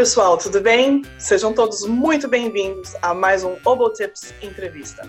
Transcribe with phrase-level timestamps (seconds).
[0.00, 1.02] pessoal, tudo bem?
[1.18, 5.06] Sejam todos muito bem-vindos a mais um Obotips Entrevista.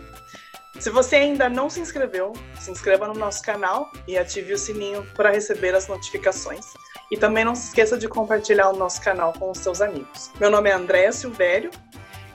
[0.81, 5.07] Se você ainda não se inscreveu, se inscreva no nosso canal e ative o sininho
[5.15, 6.65] para receber as notificações.
[7.09, 10.29] E também não se esqueça de compartilhar o nosso canal com os seus amigos.
[10.37, 11.71] Meu nome é Andréa Silvério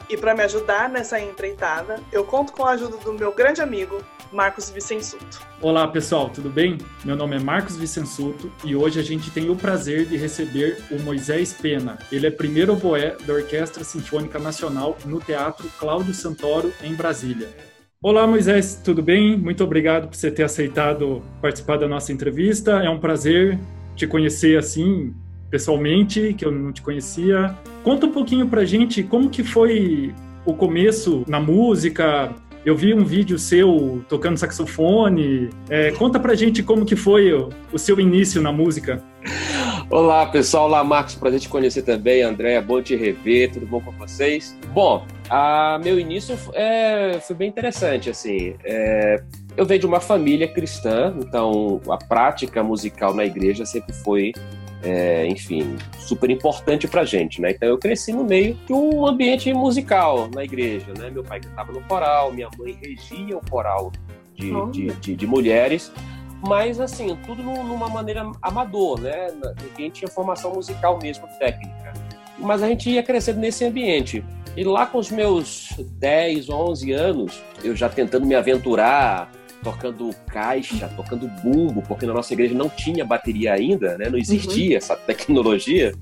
[0.09, 4.03] e para me ajudar nessa empreitada, eu conto com a ajuda do meu grande amigo,
[4.33, 5.41] Marcos Vicensuto.
[5.61, 6.79] Olá pessoal, tudo bem?
[7.05, 11.01] Meu nome é Marcos Vicensuto e hoje a gente tem o prazer de receber o
[11.01, 11.99] Moisés Pena.
[12.11, 17.49] Ele é primeiro oboé da Orquestra Sinfônica Nacional no Teatro Cláudio Santoro, em Brasília.
[18.03, 19.37] Olá Moisés, tudo bem?
[19.37, 22.83] Muito obrigado por você ter aceitado participar da nossa entrevista.
[22.83, 23.59] É um prazer
[23.95, 25.15] te conhecer assim
[25.51, 27.55] pessoalmente, que eu não te conhecia.
[27.83, 30.15] Conta um pouquinho pra gente como que foi
[30.45, 32.35] o começo na música.
[32.67, 35.51] Eu vi um vídeo seu tocando saxofone.
[35.71, 39.01] É, conta pra gente como que foi o, o seu início na música.
[39.89, 40.65] Olá, pessoal.
[40.65, 41.15] Olá, Marcos.
[41.15, 42.23] Prazer te conhecer também.
[42.23, 43.53] André, bom te rever.
[43.53, 44.59] Tudo bom com vocês?
[44.75, 48.57] Bom, a, meu início é, foi bem interessante, assim.
[48.65, 49.23] É,
[49.57, 54.33] eu venho de uma família cristã, então a prática musical na igreja sempre foi
[54.83, 57.51] é, enfim, super importante pra gente, né?
[57.51, 61.11] Então eu cresci no meio de um ambiente musical na igreja, né?
[61.11, 63.93] Meu pai cantava no coral, minha mãe regia o coral
[64.35, 65.91] de, de, de, de, mulheres,
[66.47, 69.29] mas assim, tudo numa maneira amador, né?
[69.63, 71.95] Ninguém tinha formação musical mesmo, técnica.
[72.39, 74.23] Mas a gente ia crescendo nesse ambiente.
[74.57, 79.31] E lá com os meus 10, 11 anos, eu já tentando me aventurar,
[79.63, 84.09] tocando caixa, tocando bumbo, porque na nossa igreja não tinha bateria ainda, né?
[84.09, 84.77] Não existia uhum.
[84.77, 85.95] essa tecnologia.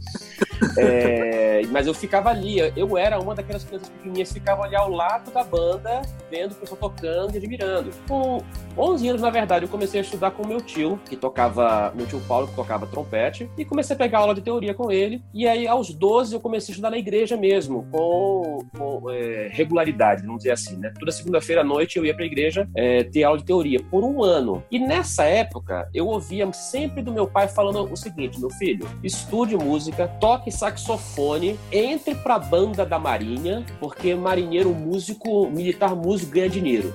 [0.79, 4.91] É, mas eu ficava ali, eu era uma daquelas crianças pequenininhas que ficava ali ao
[4.91, 7.91] lado da banda, vendo o pessoal tocando e admirando.
[8.09, 8.43] Com
[8.77, 12.20] 11 anos, na verdade, eu comecei a estudar com meu tio, que tocava, meu tio
[12.27, 15.23] Paulo, que tocava trompete, e comecei a pegar aula de teoria com ele.
[15.33, 20.23] E aí, aos 12, eu comecei a estudar na igreja mesmo, com, com é, regularidade,
[20.23, 20.92] vamos dizer assim, né?
[20.98, 24.23] Toda segunda-feira à noite eu ia pra igreja é, ter aula de teoria por um
[24.23, 24.63] ano.
[24.70, 29.57] E nessa época, eu ouvia sempre do meu pai falando o seguinte: meu filho, estude
[29.57, 36.95] música, toque saxofone, entre pra banda da Marinha, porque marinheiro músico, militar músico ganha dinheiro.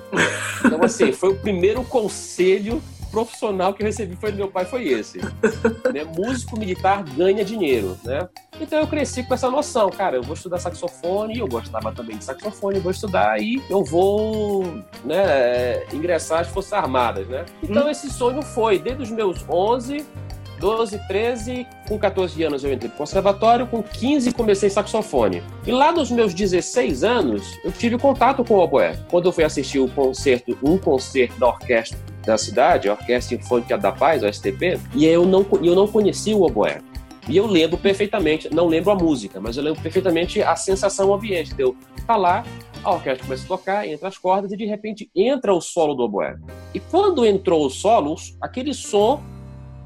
[0.64, 4.88] Então, assim, foi o primeiro conselho profissional que eu recebi foi do meu pai foi
[4.88, 5.18] esse.
[5.18, 6.04] né?
[6.16, 8.28] Músico militar ganha dinheiro, né?
[8.60, 12.24] Então eu cresci com essa noção, cara, eu vou estudar saxofone, eu gostava também de
[12.24, 14.64] saxofone, eu vou estudar e eu vou,
[15.04, 17.44] né, ingressar às Forças Armadas, né?
[17.62, 17.90] Então hum.
[17.90, 20.04] esse sonho foi desde os meus 11
[20.60, 25.42] 12, 13, com 14 anos eu entrei pro conservatório, com 15 comecei saxofone.
[25.66, 28.96] E lá nos meus 16 anos, eu tive contato com o oboé.
[29.10, 33.78] Quando eu fui assistir o concerto, um concerto da orquestra da cidade, a Orquestra Sinfônica
[33.78, 36.82] da Paz, a STP, e eu não, eu não conhecia o oboé.
[37.26, 41.54] E eu lembro perfeitamente, não lembro a música, mas eu lembro perfeitamente a sensação ambiente.
[41.54, 41.74] De eu
[42.06, 42.44] tá lá,
[42.84, 46.02] a orquestra começa a tocar, entra as cordas e de repente entra o solo do
[46.02, 46.36] oboé.
[46.74, 49.22] E quando entrou o solo, aquele som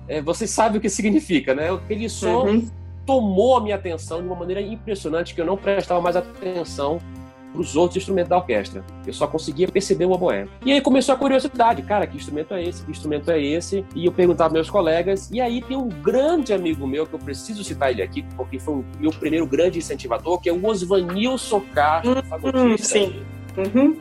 [0.09, 1.70] é, vocês sabem o que significa, né?
[1.72, 2.70] Aquele som uhum.
[3.06, 6.98] tomou a minha atenção de uma maneira impressionante que eu não prestava mais atenção
[7.53, 8.84] para os outros instrumentos da orquestra.
[9.06, 10.48] Eu só conseguia perceber o oboé.
[10.66, 12.84] E aí começou a curiosidade, cara, que instrumento é esse?
[12.84, 13.84] Que instrumento é esse?
[13.94, 15.31] E eu perguntava aos meus colegas.
[15.31, 18.75] E aí tem um grande amigo meu que eu preciso citar ele aqui, porque foi
[18.75, 22.22] o meu primeiro grande incentivador, que é o Osvanilson Castro,
[22.54, 23.22] hum, Sim.
[23.56, 23.97] Uhum.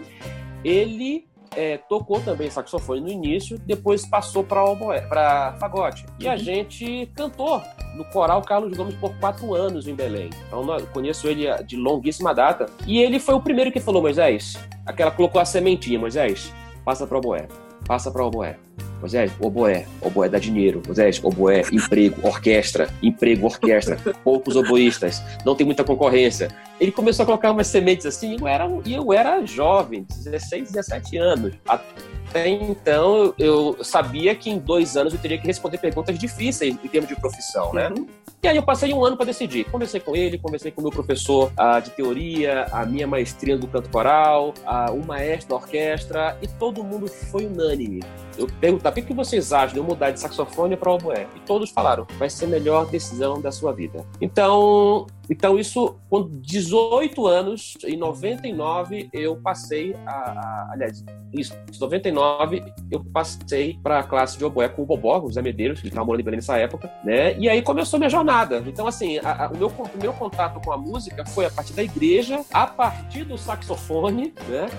[0.63, 1.25] Ele
[1.55, 6.05] é, tocou também saxofone no início, depois passou para fagote.
[6.19, 7.61] E a gente cantou
[7.95, 10.29] no coral Carlos Gomes por quatro anos em Belém.
[10.47, 12.65] Então eu conheço ele de longuíssima data.
[12.87, 16.53] E ele foi o primeiro que falou, Moisés, aquela colocou a sementinha, Moisés,
[16.83, 17.47] passa para o oboé,
[17.87, 18.57] passa para o oboé.
[18.99, 20.81] Moisés, oboé, oboé dá dinheiro.
[20.85, 26.47] Moisés, oboé, emprego, orquestra, emprego, orquestra, poucos oboístas, não tem muita concorrência.
[26.79, 31.17] Ele começou a colocar umas sementes assim, e eu era, eu era jovem, 16, 17
[31.17, 31.53] anos.
[31.67, 36.87] Até então, eu sabia que em dois anos eu teria que responder perguntas difíceis em
[36.87, 37.89] termos de profissão, né?
[37.89, 38.07] Uhum.
[38.43, 39.63] E aí eu passei um ano para decidir.
[39.65, 43.67] Conversei com ele, conversei com o meu professor uh, de teoria, a minha maestria do
[43.67, 48.03] canto coral, uh, o maestro da orquestra, e todo mundo foi unânime.
[48.37, 51.25] Eu perguntava, o que vocês acham de eu mudar de saxofone para oboé?
[51.37, 54.05] E todos falaram, vai ser a melhor decisão da sua vida.
[54.19, 61.03] Então, então isso, com 18 anos, em 99, eu passei a, a aliás,
[61.33, 65.41] isso, em 99, eu passei para a classe de oboé com o Bobó, o Zé
[65.41, 67.37] Medeiros, que estava morando em Belém nessa época, né?
[67.37, 68.63] E aí começou minha jornada.
[68.67, 71.73] Então, assim, a, a, o, meu, o meu contato com a música foi a partir
[71.73, 74.69] da igreja, a partir do saxofone, né?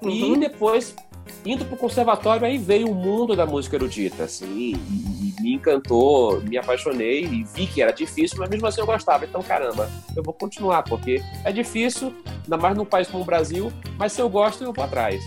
[0.00, 0.10] Uhum.
[0.10, 0.96] E depois
[1.44, 5.54] indo para o conservatório, aí veio o mundo da música erudita, assim, e, e me
[5.54, 9.24] encantou, me apaixonei e vi que era difícil, mas mesmo assim eu gostava.
[9.24, 12.14] Então, caramba, eu vou continuar, porque é difícil,
[12.44, 15.22] ainda mais num país como o Brasil, mas se eu gosto, eu vou atrás.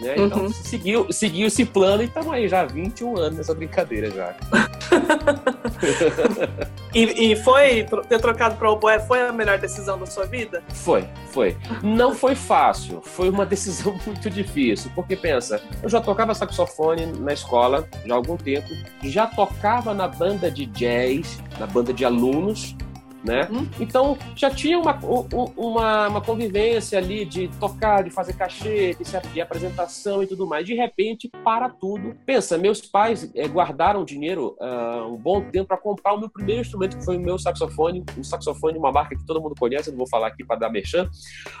[0.00, 0.14] Né?
[0.16, 0.52] Então, uhum.
[0.52, 4.34] seguiu, seguiu esse plano e estamos aí já há 21 anos nessa brincadeira já.
[6.94, 10.62] e, e foi ter trocado para o oboé foi a melhor decisão da sua vida?
[10.70, 11.56] Foi, foi.
[11.82, 17.34] Não foi fácil, foi uma decisão muito difícil, porque pensa, eu já tocava saxofone na
[17.34, 18.68] escola já há algum tempo,
[19.02, 22.74] já tocava na banda de jazz, na banda de alunos,
[23.24, 23.46] né?
[23.50, 23.68] Uhum.
[23.78, 24.98] Então já tinha uma,
[25.56, 30.64] uma, uma, convivência ali de tocar, de fazer cachê, de, de, apresentação e tudo mais.
[30.66, 32.14] De repente, para tudo.
[32.24, 36.62] Pensa, meus pais é, guardaram dinheiro uh, um bom tempo para comprar o meu primeiro
[36.62, 39.98] instrumento, que foi o meu saxofone, um saxofone, uma marca que todo mundo conhece, não
[39.98, 41.08] vou falar aqui para dar merchan,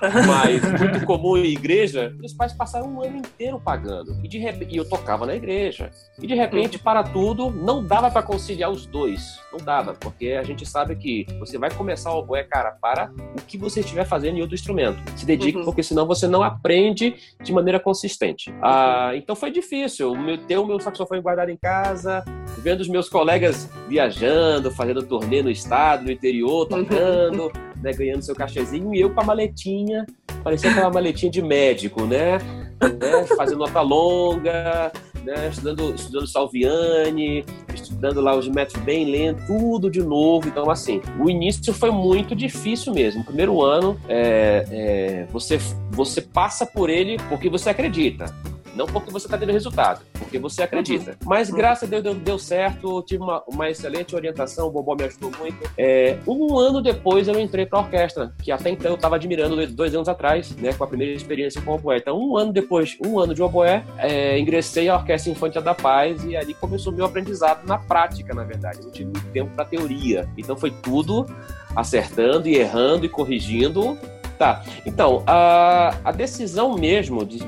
[0.26, 2.14] mas muito comum em igreja.
[2.18, 4.18] Meus pais passaram um ano inteiro pagando.
[4.24, 5.90] E, de repente, e eu tocava na igreja.
[6.20, 6.82] E de repente, uhum.
[6.82, 9.40] para tudo, não dava para conciliar os dois.
[9.52, 13.42] Não dava, porque a gente sabe que você vai começar o oboé, cara, para o
[13.42, 14.98] que você estiver fazendo em outro instrumento.
[15.16, 15.64] Se dedique, uhum.
[15.64, 18.52] porque senão você não aprende de maneira consistente.
[18.62, 20.14] Ah, então foi difícil
[20.46, 22.24] ter o meu saxofone guardado em casa,
[22.58, 26.84] vendo os meus colegas viajando, fazendo turnê no estado, no interior, uhum.
[26.84, 27.50] tocando, uhum.
[27.82, 30.06] né, ganhando seu cachezinho, e eu com a maletinha,
[30.42, 32.38] parecia aquela maletinha de médico, né?
[32.80, 34.92] né fazendo nota longa,
[35.24, 35.48] né?
[35.48, 37.44] estudando, estudando Salviani,
[37.74, 40.48] estudando lá os métodos bem lento, tudo de novo.
[40.48, 43.22] Então, assim, o início foi muito difícil mesmo.
[43.22, 45.58] O primeiro ano, é, é, você,
[45.90, 48.34] você passa por ele porque você acredita.
[48.74, 51.12] Não porque você está tendo resultado, porque você acredita.
[51.12, 51.16] Uhum.
[51.26, 55.04] Mas graças a Deus deu, deu certo, tive uma, uma, excelente orientação, o Bobó me
[55.04, 55.70] ajudou muito.
[55.76, 59.56] É, um ano depois eu entrei para a orquestra, que até então eu estava admirando
[59.56, 61.98] dois, dois, anos atrás, né, com a primeira experiência com o oboé.
[61.98, 66.24] Então, um ano depois, um ano de oboé, é, ingressei à Orquestra Infante da Paz
[66.24, 68.78] e ali começou o meu aprendizado na prática, na verdade.
[68.78, 70.28] Eu não tive muito tempo para teoria.
[70.36, 71.26] Então, foi tudo
[71.74, 73.98] acertando e errando e corrigindo.
[74.38, 77.40] Tá, então, a, a decisão mesmo de,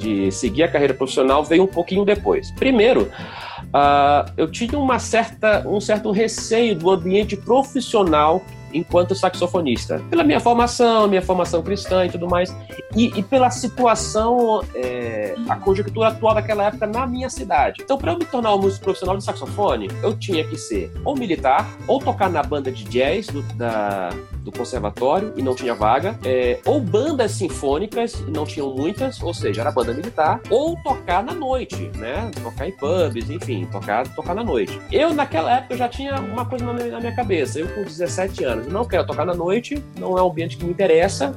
[0.00, 2.50] de seguir a carreira profissional veio um pouquinho depois.
[2.52, 8.42] Primeiro, uh, eu tinha uma certa, um certo receio do ambiente profissional
[8.72, 10.00] enquanto saxofonista.
[10.08, 12.54] Pela minha formação, minha formação cristã e tudo mais,
[12.96, 17.82] e, e pela situação, é, a conjuntura atual daquela época na minha cidade.
[17.82, 21.16] Então, para eu me tornar um músico profissional de saxofone, eu tinha que ser ou
[21.16, 24.10] militar, ou tocar na banda de jazz do, da,
[24.42, 29.34] do conservatório e não tinha vaga, é, ou bandas sinfônicas e não tinham muitas, ou
[29.34, 32.30] seja, era banda militar, ou tocar na noite, né?
[32.42, 34.80] Tocar em pubs, enfim, tocar, tocar na noite.
[34.90, 37.58] Eu, naquela época, já tinha uma coisa na minha, cabeça.
[37.58, 40.70] Eu, com 17 anos, não quero tocar na noite, não é um ambiente que me
[40.70, 41.34] interessa,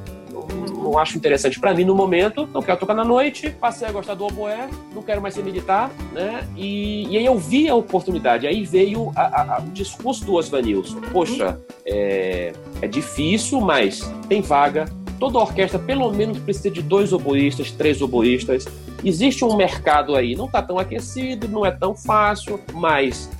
[0.94, 4.14] não acho interessante para mim no momento, não quero tocar na noite, passei a gostar
[4.14, 6.48] do oboé, não quero mais ser militar, né?
[6.56, 11.02] E, e aí eu vi a oportunidade, aí veio a, a, o discurso do Osvanilson.
[11.12, 14.86] Poxa, é, é difícil, mas tem vaga.
[15.20, 18.66] Toda orquestra, pelo menos, precisa de dois oboístas, três oboístas.
[19.04, 23.32] Existe um mercado aí, não está tão aquecido, não é tão fácil, mas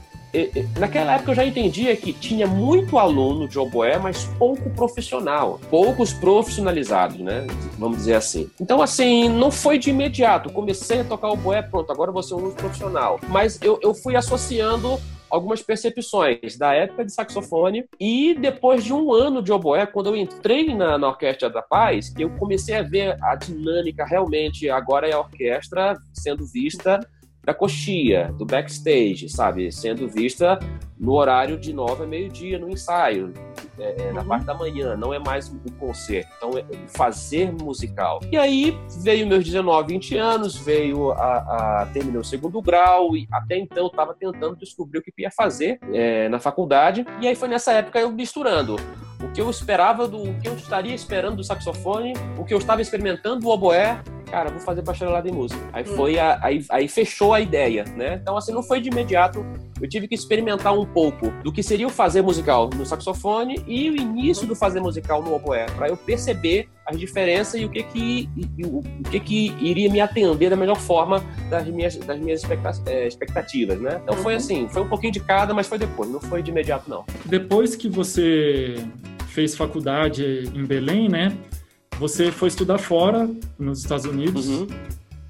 [0.80, 6.12] naquela época eu já entendia que tinha muito aluno de oboé, mas pouco profissional, poucos
[6.12, 7.46] profissionalizados, né?
[7.78, 8.50] Vamos dizer assim.
[8.60, 10.52] Então, assim, não foi de imediato.
[10.52, 13.20] Comecei a tocar oboé, pronto, agora vou ser um profissional.
[13.30, 15.00] Mas eu, eu fui associando
[15.30, 20.16] algumas percepções da época de saxofone e depois de um ano de oboé, quando eu
[20.16, 25.14] entrei na, na Orquestra da Paz, eu comecei a ver a dinâmica realmente, agora é
[25.14, 27.00] a orquestra sendo vista
[27.44, 29.72] da coxia, do backstage, sabe?
[29.72, 30.58] Sendo vista
[31.04, 33.34] no horário de nove a meio-dia, no ensaio,
[33.78, 34.28] é, é, na uhum.
[34.28, 38.22] parte da manhã, não é mais um concerto, então é fazer musical.
[38.32, 43.28] E aí veio meus 19, 20 anos, veio a, a terminei o segundo grau, e
[43.30, 47.36] até então eu estava tentando descobrir o que ia fazer é, na faculdade, e aí
[47.36, 48.78] foi nessa época eu misturando
[49.22, 52.58] o que eu esperava do o que eu estaria esperando do saxofone, o que eu
[52.58, 54.02] estava experimentando do oboé,
[54.34, 55.62] cara, vou fazer bacharelado em música.
[55.72, 55.96] Aí hum.
[55.96, 58.20] foi a, aí, aí fechou a ideia, né?
[58.20, 59.46] Então assim não foi de imediato.
[59.80, 63.90] Eu tive que experimentar um pouco do que seria o fazer musical no saxofone e
[63.90, 67.84] o início do fazer musical no oboé, para eu perceber as diferenças e o que
[67.84, 72.20] que e, o, o, que que iria me atender da melhor forma das minhas das
[72.20, 72.42] minhas
[72.86, 74.00] é, expectativas, né?
[74.04, 74.38] Então foi uhum.
[74.38, 77.06] assim, foi um pouquinho de cada, mas foi depois, não foi de imediato não.
[77.26, 78.76] Depois que você
[79.28, 81.36] fez faculdade em Belém, né?
[82.00, 84.48] Você foi estudar fora, nos Estados Unidos.
[84.48, 84.68] Uhum.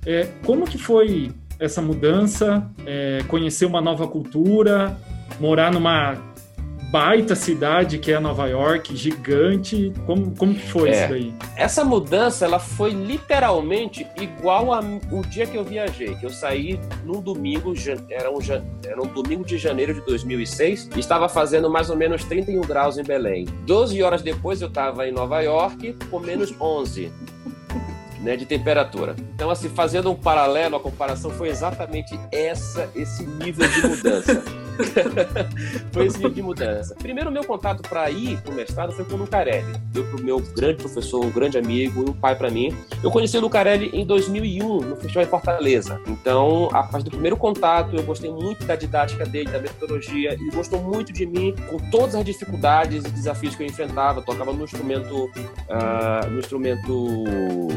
[0.06, 2.70] É, como que foi essa mudança?
[2.86, 4.98] É, conhecer uma nova cultura,
[5.40, 6.34] morar numa
[6.94, 9.92] baita cidade que é Nova York, gigante.
[10.06, 11.34] Como, como foi é, isso daí?
[11.58, 14.84] Essa mudança, ela foi literalmente igual ao
[15.28, 17.74] dia que eu viajei, que eu saí num domingo,
[18.12, 18.38] era um,
[18.86, 22.96] era um domingo de janeiro de 2006, e estava fazendo mais ou menos 31 graus
[23.00, 23.46] em Belém.
[23.66, 27.12] 12 horas depois eu estava em Nova York com menos 11
[28.24, 29.16] né, de temperatura.
[29.36, 34.44] Então, assim, fazendo um paralelo, a comparação foi exatamente essa, esse nível de mudança.
[35.92, 36.96] foi esse nível de mudança.
[36.96, 39.76] Primeiro, meu contato para ir para o mestrado foi com o Lucarelli.
[39.94, 42.76] Eu, para o meu grande professor, um grande amigo, um pai para mim.
[43.04, 46.02] Eu conheci o Lucarelli em 2001, no Festival em Fortaleza.
[46.08, 50.34] Então, a partir do primeiro contato, eu gostei muito da didática dele, da metodologia.
[50.34, 54.22] Ele gostou muito de mim, com todas as dificuldades e desafios que eu enfrentava.
[54.22, 57.24] Eu tocava no instrumento, uh, no instrumento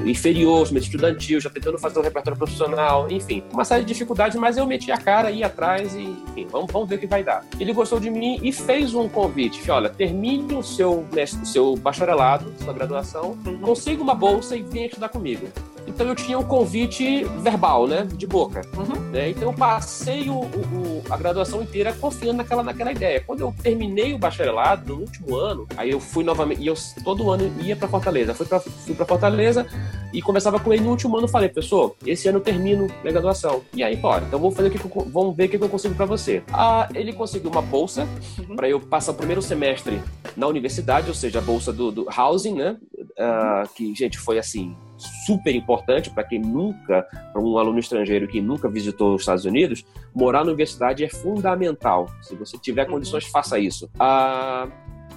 [0.06, 4.38] inferior inferior, instrumento estudantil, já tentando fazer um repertório profissional, enfim, uma série de dificuldades,
[4.38, 7.24] mas eu meti a cara, ia atrás e, enfim, vamos, vamos ver o que vai
[7.24, 7.44] dar.
[7.58, 11.06] Ele gostou de mim e fez um convite, que, olha, termine o seu,
[11.42, 15.48] o seu bacharelado, sua graduação, consiga uma bolsa e venha estudar comigo.
[15.86, 18.06] Então eu tinha um convite verbal, né?
[18.12, 18.62] De boca.
[18.76, 19.10] Uhum.
[19.10, 19.30] Né?
[19.30, 23.20] Então eu passei o, o, a graduação inteira confiando naquela, naquela ideia.
[23.20, 26.74] Quando eu terminei o bacharelado, no último ano, aí eu fui novamente, e eu
[27.04, 28.34] todo ano ia para Fortaleza.
[28.34, 29.66] Fui para fui pra Fortaleza
[30.12, 31.28] e conversava com ele no último ano.
[31.28, 33.62] Falei, pessoal, esse ano eu termino a graduação.
[33.74, 35.94] E aí, bora, então vou fazer o que eu, vamos ver o que eu consigo
[35.94, 36.42] para você.
[36.52, 38.06] Ah, ele conseguiu uma bolsa
[38.38, 38.56] uhum.
[38.56, 40.02] para eu passar o primeiro semestre
[40.36, 42.76] na universidade, ou seja, a bolsa do, do housing, né?
[42.98, 48.40] Uh, que, gente, foi assim, super importante para quem nunca, para um aluno estrangeiro que
[48.40, 49.84] nunca visitou os Estados Unidos,
[50.14, 52.08] morar na universidade é fundamental.
[52.22, 52.94] Se você tiver uhum.
[52.94, 53.90] condições, faça isso.
[53.98, 54.68] Ah,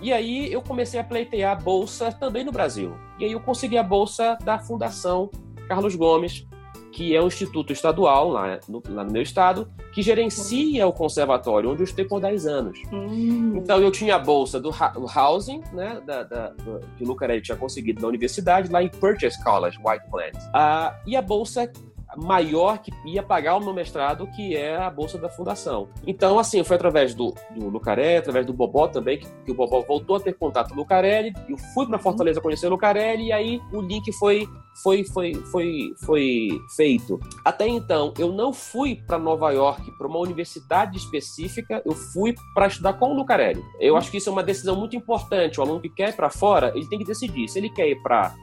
[0.01, 2.95] e aí eu comecei a pleitear a bolsa também no Brasil.
[3.19, 5.29] E aí eu consegui a bolsa da Fundação
[5.67, 6.47] Carlos Gomes,
[6.91, 11.71] que é um instituto estadual lá no, lá no meu estado, que gerencia o conservatório,
[11.71, 12.79] onde eu estudei por 10 anos.
[12.91, 13.53] Hum.
[13.55, 14.71] Então eu tinha a bolsa do,
[15.15, 16.53] housing, né, da, da,
[16.97, 20.37] que o Lucarelli tinha conseguido na universidade, lá em Purchase College, White Plains.
[20.53, 21.71] Ah, e a bolsa
[22.17, 25.89] maior que ia pagar o meu mestrado, que é a bolsa da fundação.
[26.05, 29.81] Então, assim, foi através do, do Lucarelli, através do Bobó também, que, que o Bobó
[29.81, 33.31] voltou a ter contato com o Lucarelli, eu fui para Fortaleza conhecer o Lucarelli, e
[33.31, 34.47] aí o link foi
[34.81, 37.19] foi, foi, foi, foi feito.
[37.43, 42.67] Até então, eu não fui para Nova York para uma universidade específica, eu fui para
[42.67, 43.61] estudar com o Lucarelli.
[43.79, 45.59] Eu acho que isso é uma decisão muito importante.
[45.59, 48.01] O aluno que quer ir para fora, ele tem que decidir se ele quer ir
[48.01, 48.33] para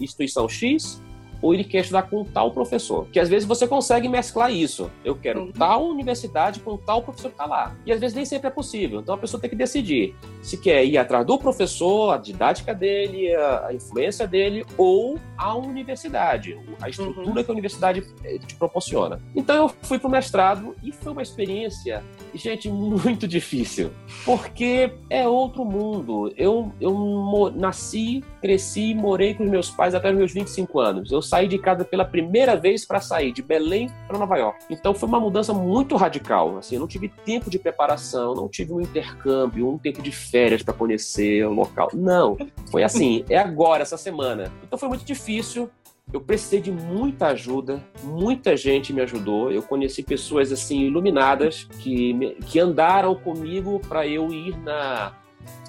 [0.00, 1.00] instituição X
[1.40, 3.06] ou ele quer estudar com tal professor.
[3.12, 4.90] Que às vezes você consegue mesclar isso.
[5.04, 5.52] Eu quero uhum.
[5.52, 7.76] tal universidade com tal professor que está lá.
[7.86, 9.00] E às vezes nem sempre é possível.
[9.00, 13.34] Então a pessoa tem que decidir se quer ir atrás do professor, a didática dele,
[13.34, 17.44] a, influência dele, ou a universidade, a estrutura uhum.
[17.44, 19.20] que a universidade eh, te proporciona.
[19.34, 22.02] Então eu fui para o mestrado e foi uma experiência,
[22.34, 23.90] gente, muito difícil.
[24.24, 26.32] Porque é outro mundo.
[26.36, 31.12] Eu, eu nasci, cresci, morei com os meus pais até os meus 25 anos.
[31.12, 34.64] Eu saí de casa pela primeira vez para sair de Belém para Nova York.
[34.70, 36.58] Então foi uma mudança muito radical.
[36.58, 40.62] Assim, eu não tive tempo de preparação, não tive um intercâmbio, um tempo de férias
[40.62, 41.90] para conhecer o local.
[41.92, 42.36] Não,
[42.70, 44.52] foi assim, é agora, essa semana.
[44.64, 45.70] Então foi muito difícil.
[46.10, 49.52] Eu precisei de muita ajuda, muita gente me ajudou.
[49.52, 55.12] Eu conheci pessoas assim iluminadas que, que andaram comigo para eu ir na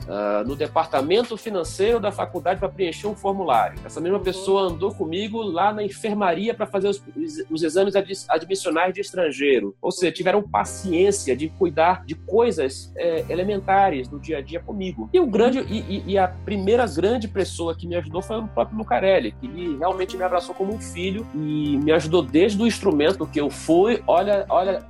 [0.09, 3.79] uh, no departamento financeiro da faculdade para preencher um formulário.
[3.85, 7.01] Essa mesma pessoa andou comigo lá na enfermaria para fazer os,
[7.49, 7.93] os, exames
[8.27, 9.75] admissionais de estrangeiro.
[9.81, 15.09] Ou seja, tiveram paciência de cuidar de coisas é, elementares do dia a dia comigo.
[15.13, 18.77] E o grande e, e, a primeira grande pessoa que me ajudou foi o próprio
[18.77, 23.39] Lucarelli, que realmente me abraçou como um filho e me ajudou desde o instrumento que
[23.39, 24.01] eu fui.
[24.07, 24.83] Olha, olha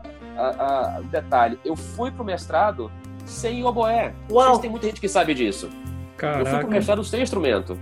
[0.99, 2.89] o detalhe, eu fui pro mestrado
[3.29, 4.13] sem oboé.
[4.29, 4.59] Uau.
[4.59, 5.69] tem muita gente que sabe disso.
[6.17, 6.41] Caraca.
[6.41, 7.77] Eu fui pro mestrado sem instrumento.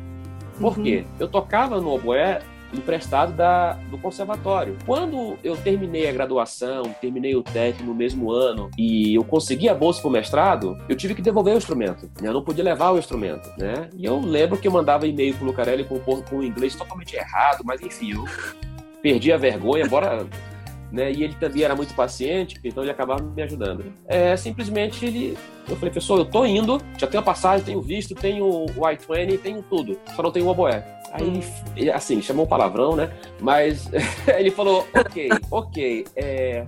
[0.59, 0.83] Por uhum.
[0.83, 1.05] quê?
[1.19, 2.41] Eu tocava no oboé
[2.73, 4.77] emprestado da, do conservatório.
[4.85, 9.73] Quando eu terminei a graduação, terminei o técnico no mesmo ano e eu consegui a
[9.73, 12.09] bolsa para o mestrado, eu tive que devolver o instrumento.
[12.21, 13.89] Eu não podia levar o instrumento, né?
[13.95, 17.61] E eu lembro que eu mandava e-mail pro Lucarelli com, com o inglês totalmente errado,
[17.63, 18.25] mas enfim, eu
[19.01, 20.25] perdi a vergonha, bora
[20.91, 21.11] né?
[21.11, 23.93] E ele também era muito paciente, então ele acabava me ajudando.
[24.07, 28.15] É, simplesmente ele, eu falei, pessoal, eu tô indo, já tenho a passagem, tenho visto,
[28.15, 30.83] tenho o I-20, tenho tudo, só não tenho o oboé.
[31.11, 31.41] Aí
[31.75, 33.11] ele, assim, chamou um palavrão, né?
[33.39, 33.89] Mas
[34.37, 36.65] ele falou, ok, ok, é,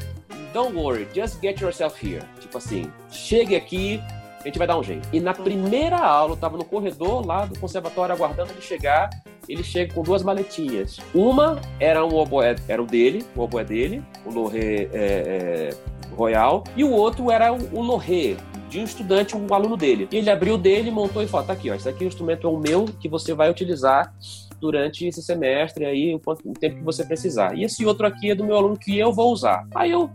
[0.53, 2.23] don't worry, just get yourself here.
[2.39, 4.01] Tipo assim, chegue aqui,
[4.39, 5.07] a gente vai dar um jeito.
[5.11, 9.09] E na primeira aula, eu tava no corredor lá do conservatório aguardando ele chegar,
[9.47, 10.99] ele chega com duas maletinhas.
[11.13, 15.69] Uma era um oboé, era o dele, o oboé dele, o Loré é, é,
[16.15, 18.37] Royal, e o outro era o, o Loré,
[18.69, 20.07] de um estudante, um aluno dele.
[20.11, 22.47] E ele abriu dele, montou e falou: tá aqui, ó, esse aqui é o instrumento
[22.47, 24.13] é o meu que você vai utilizar
[24.61, 27.57] durante esse semestre aí, o, o tempo que você precisar.
[27.57, 29.67] E esse outro aqui é do meu aluno que eu vou usar.
[29.73, 30.09] Aí eu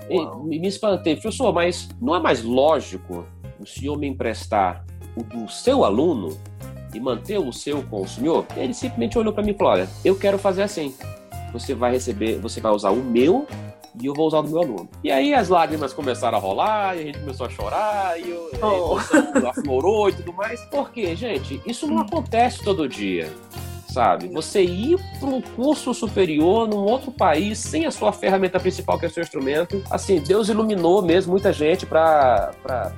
[0.44, 3.26] me espantei, professor, mas não é mais lógico
[3.64, 4.84] o senhor me emprestar
[5.16, 6.38] o do seu aluno
[6.94, 8.46] e manter o seu com o senhor?
[8.56, 10.94] Ele simplesmente olhou para mim e falou: olha, eu quero fazer assim.
[11.52, 13.46] Você vai receber, você vai usar o meu
[14.00, 14.88] e eu vou usar o do meu aluno.
[15.02, 18.50] E aí as lágrimas começaram a rolar, e a gente começou a chorar, e, eu,
[18.60, 19.38] oh.
[19.38, 20.60] e aflorou e tudo mais.
[20.64, 21.62] Por quê, gente?
[21.64, 23.32] Isso não acontece todo dia
[23.94, 24.28] sabe?
[24.28, 29.06] Você ir para um curso superior num outro país sem a sua ferramenta principal, que
[29.06, 29.82] é o seu instrumento.
[29.88, 32.52] Assim, Deus iluminou mesmo muita gente para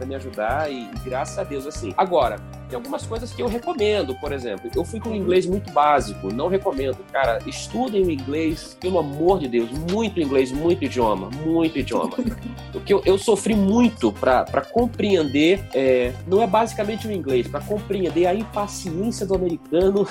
[0.06, 1.92] me ajudar e, e, graças a Deus, assim.
[1.98, 2.36] Agora,
[2.68, 4.70] tem algumas coisas que eu recomendo, por exemplo.
[4.74, 6.98] Eu fui com um inglês muito básico, não recomendo.
[7.12, 12.16] Cara, estudem o inglês, pelo amor de Deus, muito inglês, muito idioma, muito idioma.
[12.72, 18.26] Porque eu, eu sofri muito para compreender, é, não é basicamente o inglês, para compreender
[18.26, 20.06] a impaciência do americano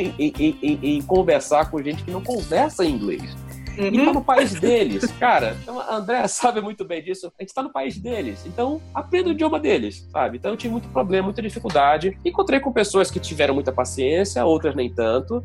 [0.00, 3.36] em, em, em, em, conversar com gente que não conversa em inglês.
[3.78, 3.88] Uhum.
[3.88, 5.10] E tá no país deles.
[5.18, 7.32] Cara, então a André sabe muito bem disso.
[7.38, 8.44] A gente tá no país deles.
[8.46, 10.38] Então, aprenda o idioma deles, sabe?
[10.38, 12.18] Então eu tive muito problema, muita dificuldade.
[12.24, 15.44] Encontrei com pessoas que tiveram muita paciência, outras nem tanto.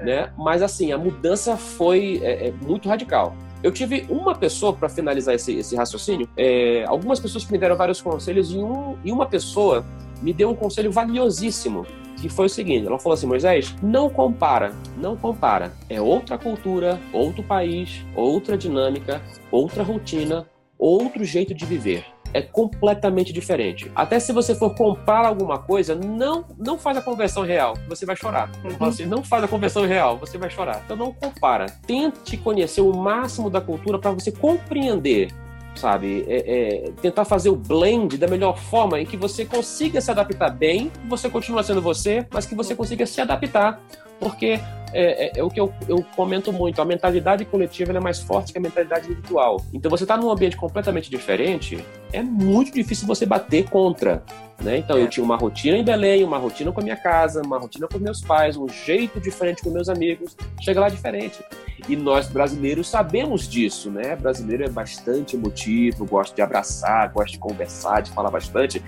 [0.00, 0.32] Né?
[0.36, 3.34] Mas assim, a mudança foi é, é, muito radical.
[3.62, 7.74] Eu tive uma pessoa, para finalizar esse, esse raciocínio, é, algumas pessoas que me deram
[7.76, 9.82] vários conselhos e, um, e uma pessoa
[10.20, 11.86] me deu um conselho valiosíssimo
[12.24, 15.74] que foi o seguinte: ela falou assim, Moisés, não compara, não compara.
[15.90, 20.46] É outra cultura, outro país, outra dinâmica, outra rotina,
[20.78, 23.92] outro jeito de viver é completamente diferente.
[23.94, 28.16] Até se você for comprar alguma coisa, não não faz a conversão real, você vai
[28.16, 28.50] chorar.
[28.64, 28.88] Uhum.
[28.88, 30.82] Assim, não faz a conversão real, você vai chorar.
[30.84, 31.66] Então não compara.
[31.86, 35.28] Tente conhecer o máximo da cultura para você compreender
[35.74, 36.24] sabe?
[36.28, 40.50] É, é, tentar fazer o blend da melhor forma em que você consiga se adaptar
[40.50, 43.80] bem, você continua sendo você, mas que você consiga se adaptar,
[44.20, 44.60] porque
[44.94, 48.52] é, é, é o que eu, eu, comento muito, a mentalidade coletiva é mais forte
[48.52, 49.60] que a mentalidade individual.
[49.72, 54.22] Então você está num ambiente completamente diferente, é muito difícil você bater contra.
[54.62, 54.78] Né?
[54.78, 55.08] Então eu é.
[55.08, 58.20] tinha uma rotina em Belém, uma rotina com a minha casa, uma rotina com meus
[58.20, 61.42] pais, um jeito diferente com meus amigos, chega lá diferente.
[61.88, 64.14] E nós brasileiros sabemos disso, né?
[64.16, 68.82] Brasileiro é bastante emotivo, gosta de abraçar, gosta de conversar, de falar bastante.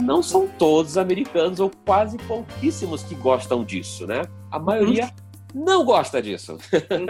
[0.00, 4.22] Não são todos americanos ou quase pouquíssimos que gostam disso, né?
[4.50, 5.10] A maioria
[5.56, 6.58] não gosta disso.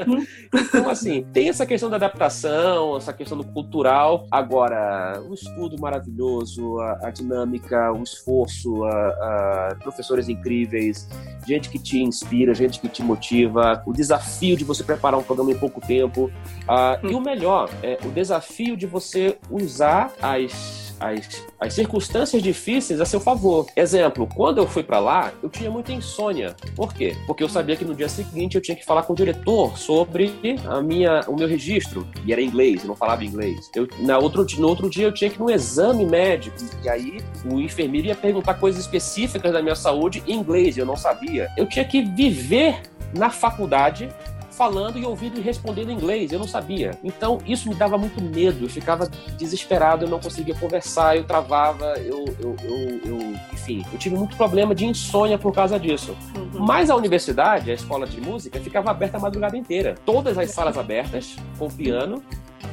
[0.06, 0.24] Uhum.
[0.54, 4.28] então, assim, tem essa questão da adaptação, essa questão do cultural.
[4.30, 11.08] Agora, o estudo maravilhoso, a, a dinâmica, o esforço, a, a, professores incríveis,
[11.44, 15.50] gente que te inspira, gente que te motiva, o desafio de você preparar um programa
[15.50, 16.26] em pouco tempo.
[16.26, 23.00] Uh, E o melhor, é o desafio de você usar as as, as circunstâncias difíceis
[23.00, 23.66] a seu favor.
[23.76, 26.56] Exemplo, quando eu fui para lá, eu tinha muita insônia.
[26.74, 27.16] Por quê?
[27.26, 30.34] Porque eu sabia que no dia seguinte eu tinha que falar com o diretor sobre
[30.66, 32.06] a minha, o meu registro.
[32.24, 33.70] E era inglês, eu não falava inglês.
[33.74, 36.56] Eu, na outro, no outro dia eu tinha que ir num exame médico.
[36.82, 40.96] E aí o enfermeiro ia perguntar coisas específicas da minha saúde em inglês, eu não
[40.96, 41.50] sabia.
[41.56, 42.80] Eu tinha que viver
[43.14, 44.08] na faculdade
[44.56, 46.32] falando e ouvindo e respondendo em inglês.
[46.32, 46.92] Eu não sabia.
[47.04, 48.64] Então, isso me dava muito medo.
[48.64, 53.18] Eu ficava desesperado, eu não conseguia conversar, eu travava, eu, eu, eu, eu
[53.52, 56.16] enfim, eu tive muito problema de insônia por causa disso.
[56.34, 56.64] Uhum.
[56.64, 59.94] Mas a universidade, a escola de música, ficava aberta a madrugada inteira.
[60.04, 62.22] Todas as salas abertas, com piano,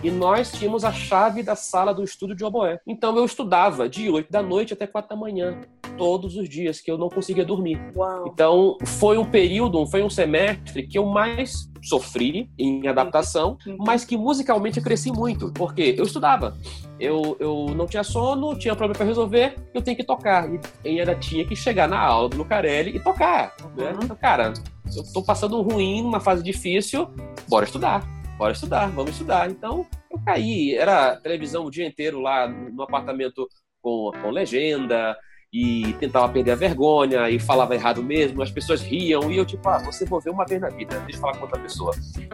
[0.04, 2.80] e nós tínhamos a chave da sala do estúdio de oboé.
[2.88, 5.62] Então eu estudava de 8 da noite até 4 da manhã
[5.98, 7.80] todos os dias, que eu não conseguia dormir.
[7.96, 8.26] Uau.
[8.28, 13.78] Então, foi um período, foi um semestre que eu mais sofri em adaptação, uhum.
[13.80, 16.58] mas que musicalmente eu cresci muito, porque eu estudava.
[17.00, 20.50] Eu, eu não tinha sono, tinha problema para resolver, eu tenho que tocar.
[20.84, 23.56] E ainda tinha que chegar na aula do Lucarelli e tocar.
[23.76, 23.92] Né?
[23.92, 24.00] Uhum.
[24.04, 24.54] Então, cara,
[24.96, 27.08] eu tô passando ruim, numa fase difícil,
[27.48, 28.23] bora estudar.
[28.38, 29.50] Bora estudar, vamos estudar.
[29.50, 30.76] Então, eu caí.
[30.76, 33.48] Era televisão o dia inteiro lá no apartamento
[33.82, 35.18] com, com legenda,
[35.54, 39.70] e tentava perder a vergonha e falava errado mesmo, as pessoas riam e eu tipo,
[39.70, 41.94] ah, você vou ver uma vez na vida, deixa eu falar com outra pessoa.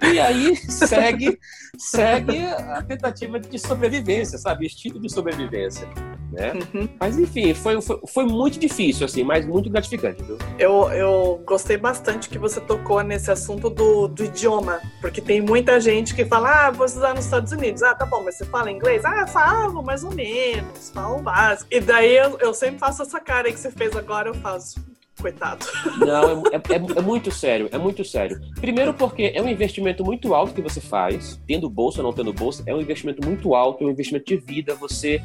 [0.10, 1.38] E aí segue,
[1.78, 4.66] segue a tentativa de sobrevivência, sabe?
[4.66, 5.86] Instinto de sobrevivência.
[6.32, 6.54] Né?
[6.54, 6.88] Uhum.
[7.00, 10.38] Mas enfim, foi, foi, foi, muito difícil, assim, mas muito gratificante, viu?
[10.60, 15.80] Eu, eu gostei bastante que você tocou nesse assunto do, do idioma, porque tem muita
[15.82, 17.82] gente que fala, ah, vou estudar nos Estados Unidos.
[17.82, 19.04] Ah, tá bom, mas você fala inglês?
[19.04, 21.68] Ah, falo mais ou menos, falo básico.
[21.72, 24.80] E daí eu, eu sempre faço essa cara que você fez agora, eu faço.
[25.20, 25.66] Coitado.
[25.98, 28.40] Não, é, é, é, muito sério, é muito sério.
[28.56, 32.32] Primeiro porque é um investimento muito alto que você faz, tendo bolsa ou não tendo
[32.32, 35.22] bolsa, é um investimento muito alto, é um investimento de vida, você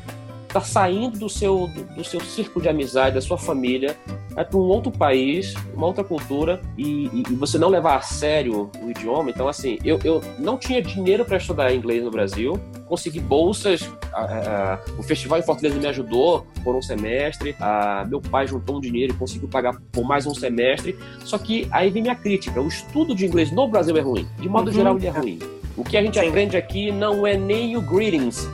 [0.55, 3.97] está saindo do seu, do seu círculo de amizade, da sua família,
[4.31, 8.01] vai para um outro país, uma outra cultura, e, e, e, você não levar a
[8.01, 9.31] sério o idioma.
[9.31, 14.21] Então, assim, eu, eu não tinha dinheiro para estudar inglês no Brasil, consegui bolsas, a,
[14.21, 18.81] a, o festival em Fortaleza me ajudou por um semestre, a, meu pai juntou um
[18.81, 20.97] dinheiro e conseguiu pagar por mais um semestre.
[21.25, 24.49] Só que aí vem minha crítica: o estudo de inglês no Brasil é ruim, de
[24.49, 24.73] modo uhum.
[24.77, 25.39] geral, ele é ruim.
[25.77, 28.49] O que a gente aprende aqui não é nem o greetings,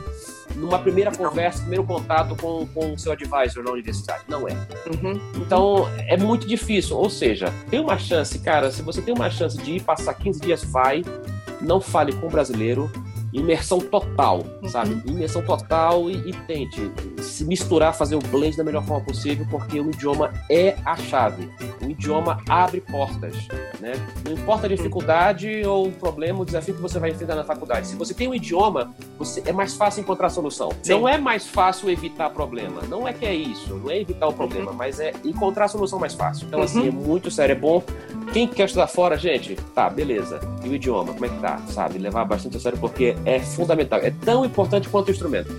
[0.55, 4.23] numa primeira conversa, primeiro contato com, com o seu advisor na universidade.
[4.27, 4.53] Não é.
[4.53, 5.19] Uhum.
[5.35, 6.97] Então, é muito difícil.
[6.97, 10.41] Ou seja, tem uma chance, cara, se você tem uma chance de ir passar 15
[10.41, 11.03] dias, vai.
[11.59, 12.91] Não fale com o brasileiro,
[13.33, 14.93] imersão total, sabe?
[14.93, 15.15] Uhum.
[15.17, 16.91] Imersão total e, e, tente
[17.21, 21.49] se misturar, fazer o blend da melhor forma possível, porque o idioma é a chave.
[21.81, 23.35] O idioma abre portas,
[23.79, 23.93] né?
[24.25, 27.87] Não importa a dificuldade ou o problema, o desafio que você vai enfrentar na faculdade.
[27.87, 30.69] Se você tem um idioma, você, é mais fácil encontrar a solução.
[30.81, 30.91] Sim.
[30.93, 32.81] Não é mais fácil evitar problema.
[32.87, 33.75] Não é que é isso.
[33.75, 34.77] Não é evitar o problema, uhum.
[34.77, 36.47] mas é encontrar a solução mais fácil.
[36.47, 36.87] Então, assim, uhum.
[36.87, 37.53] é muito sério.
[37.53, 37.83] É bom.
[38.33, 40.39] Quem quer estudar fora, gente, tá, beleza.
[40.63, 41.57] E o idioma, como é que tá?
[41.67, 41.97] Sabe?
[41.97, 43.99] Levar bastante a sério, porque é fundamental.
[43.99, 45.53] É tão importante quanto o instrumento.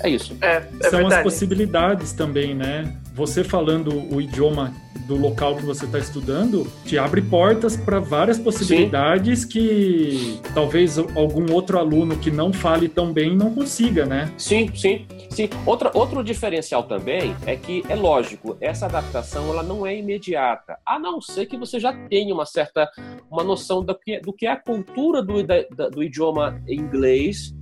[0.00, 0.36] É isso.
[0.40, 1.14] É, é São verdade.
[1.14, 2.96] as possibilidades também, né?
[3.14, 4.72] Você falando o idioma
[5.08, 9.48] do local que você está estudando te abre portas para várias possibilidades sim.
[9.48, 14.30] que talvez algum outro aluno que não fale tão bem não consiga, né?
[14.36, 15.06] Sim, sim.
[15.30, 20.78] Sim, Outra, outro diferencial também é que, é lógico, essa adaptação ela não é imediata,
[20.84, 22.90] a não ser que você já tenha uma certa
[23.30, 27.54] uma noção do que, do que é a cultura do, da, do idioma inglês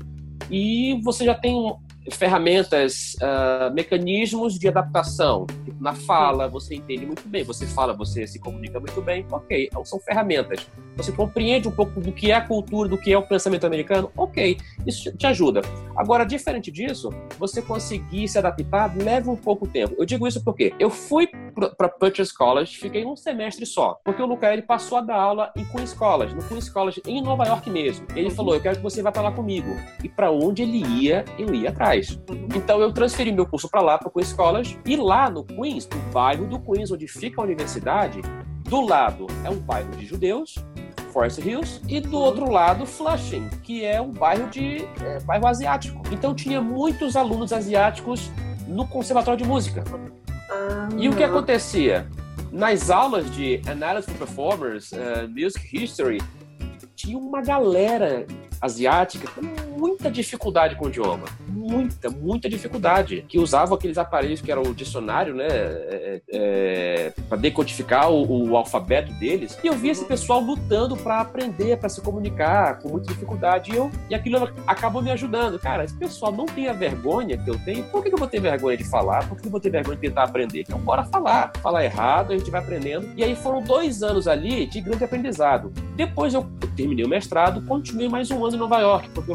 [0.51, 1.55] e você já tem
[2.13, 5.47] ferramentas, uh, mecanismos de adaptação.
[5.81, 10.01] Na fala, você entende muito bem, você fala, você se comunica muito bem, ok, são
[10.01, 10.67] ferramentas.
[10.97, 14.11] Você compreende um pouco do que é a cultura, do que é o pensamento americano,
[14.17, 15.61] ok, isso te ajuda.
[15.95, 19.95] Agora, diferente disso, você conseguir se adaptar leva um pouco tempo.
[19.99, 21.29] Eu digo isso porque eu fui
[21.77, 25.53] para Purchase College, fiquei um semestre só, porque o Luca ele passou a dar aula
[25.57, 28.07] em Queen's College, no Queen's College em Nova York mesmo.
[28.15, 29.69] Ele falou, eu quero que você vá para lá comigo.
[30.03, 31.96] E para onde ele ia, eu ia atrás.
[32.55, 35.89] Então eu transferi meu curso para lá, para o Queen's College, e lá no Queens,
[35.89, 38.21] no bairro do Queens, onde fica a universidade,
[38.69, 40.57] do lado é um bairro de judeus,
[41.13, 46.03] Forest Hills, e do outro lado Flushing, que é um bairro de é, bairro asiático.
[46.11, 48.31] Então tinha muitos alunos asiáticos
[48.67, 49.85] no conservatório de música.
[50.51, 50.89] Ah.
[50.97, 52.07] E o que acontecia?
[52.53, 56.21] Nas aulas de Analysis Performers, uh, Music History,
[56.95, 58.27] tinha uma galera
[58.61, 59.43] asiática com
[59.77, 61.27] muita dificuldade com o idioma.
[61.49, 63.25] Muita, muita dificuldade.
[63.29, 65.47] Que usavam aqueles aparelhos que era o dicionário, né?
[65.49, 69.59] É, é, para decodificar o, o, alfabeto deles.
[69.63, 73.73] E eu vi esse pessoal lutando para aprender, para se comunicar com muita dificuldade.
[73.73, 75.59] E, eu, e aquilo acabou me ajudando.
[75.59, 77.85] Cara, esse pessoal não tem a vergonha que eu tenho.
[77.85, 79.29] Por que eu vou ter vergonha de falar?
[79.29, 80.61] Por que eu vou ter vergonha de tentar aprender?
[80.61, 81.53] Então, bora falar.
[81.63, 83.09] Falar errado, a gente vai aprendendo.
[83.17, 85.73] E aí foram dois anos ali de grande aprendizado.
[85.97, 89.35] Depois eu terminei o mestrado, continuei mais um ano em Nova York, porque o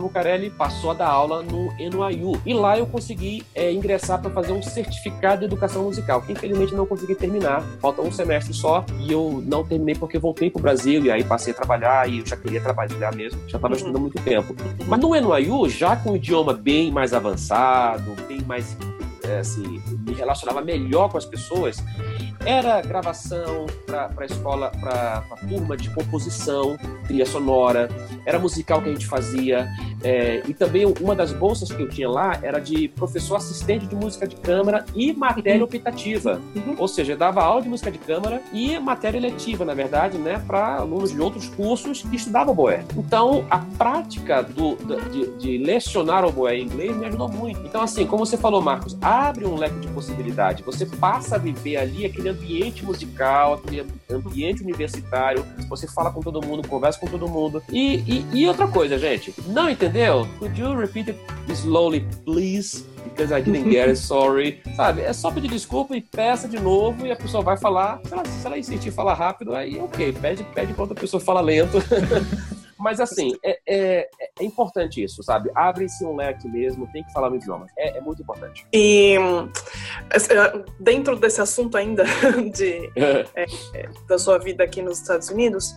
[0.57, 2.41] Passou a dar aula no NYU.
[2.45, 6.73] E lá eu consegui é, ingressar para fazer um certificado de educação musical, que infelizmente
[6.73, 7.61] não consegui terminar.
[7.79, 11.23] Falta um semestre só e eu não terminei porque voltei para o Brasil e aí
[11.23, 14.55] passei a trabalhar e eu já queria trabalhar mesmo, já estava estudando há muito tempo.
[14.87, 18.77] Mas no NYU, já com o idioma bem mais avançado, bem mais
[19.23, 21.83] é, assim, me relacionava melhor com as pessoas,
[22.45, 27.89] era gravação para a escola, para a turma de composição, trilha sonora,
[28.25, 29.67] era musical que a gente fazia.
[30.03, 33.95] É, e também uma das bolsas que eu tinha lá era de professor assistente de
[33.95, 36.41] música de câmara e matéria optativa.
[36.55, 36.75] Uhum.
[36.77, 40.41] Ou seja, eu dava aula de música de câmara e matéria letiva, na verdade, né,
[40.47, 42.83] para alunos de outros cursos que estudavam boé.
[42.97, 44.75] Então, a prática do,
[45.11, 47.59] de, de lecionar o boé em inglês me ajudou muito.
[47.65, 50.63] Então, assim, como você falou, Marcos, abre um leque de possibilidade.
[50.63, 56.41] Você passa a viver ali aquele ambiente musical, aquele ambiente universitário, você fala com todo
[56.45, 57.61] mundo, conversa com todo mundo.
[57.71, 60.27] E, e, e outra coisa, gente, não entendeu?
[60.39, 61.19] Could you repeat it
[61.53, 62.85] slowly, please?
[63.03, 64.61] Because I didn't get it, sorry.
[64.75, 65.01] Sabe?
[65.01, 67.99] É só pedir desculpa e peça de novo e a pessoa vai falar.
[68.05, 71.41] Se ela, se ela insistir falar rápido, aí ok, pede, pede pra outra pessoa falar
[71.41, 71.77] lento.
[72.81, 75.51] Mas assim, é, é, é importante isso, sabe?
[75.53, 77.67] Abre-se um leque mesmo, tem que falar no idioma.
[77.77, 78.65] É, é, muito importante.
[78.73, 79.15] E
[80.09, 82.03] é, dentro desse assunto ainda
[82.51, 85.75] de, é, é, da sua vida aqui nos Estados Unidos,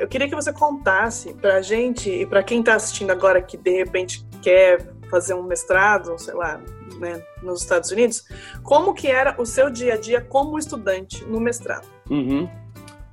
[0.00, 3.70] eu queria que você contasse pra gente e pra quem tá assistindo agora que de
[3.70, 6.60] repente quer fazer um mestrado, sei lá,
[7.00, 8.24] né, nos Estados Unidos,
[8.62, 11.88] como que era o seu dia a dia como estudante no mestrado?
[12.10, 12.48] Uhum.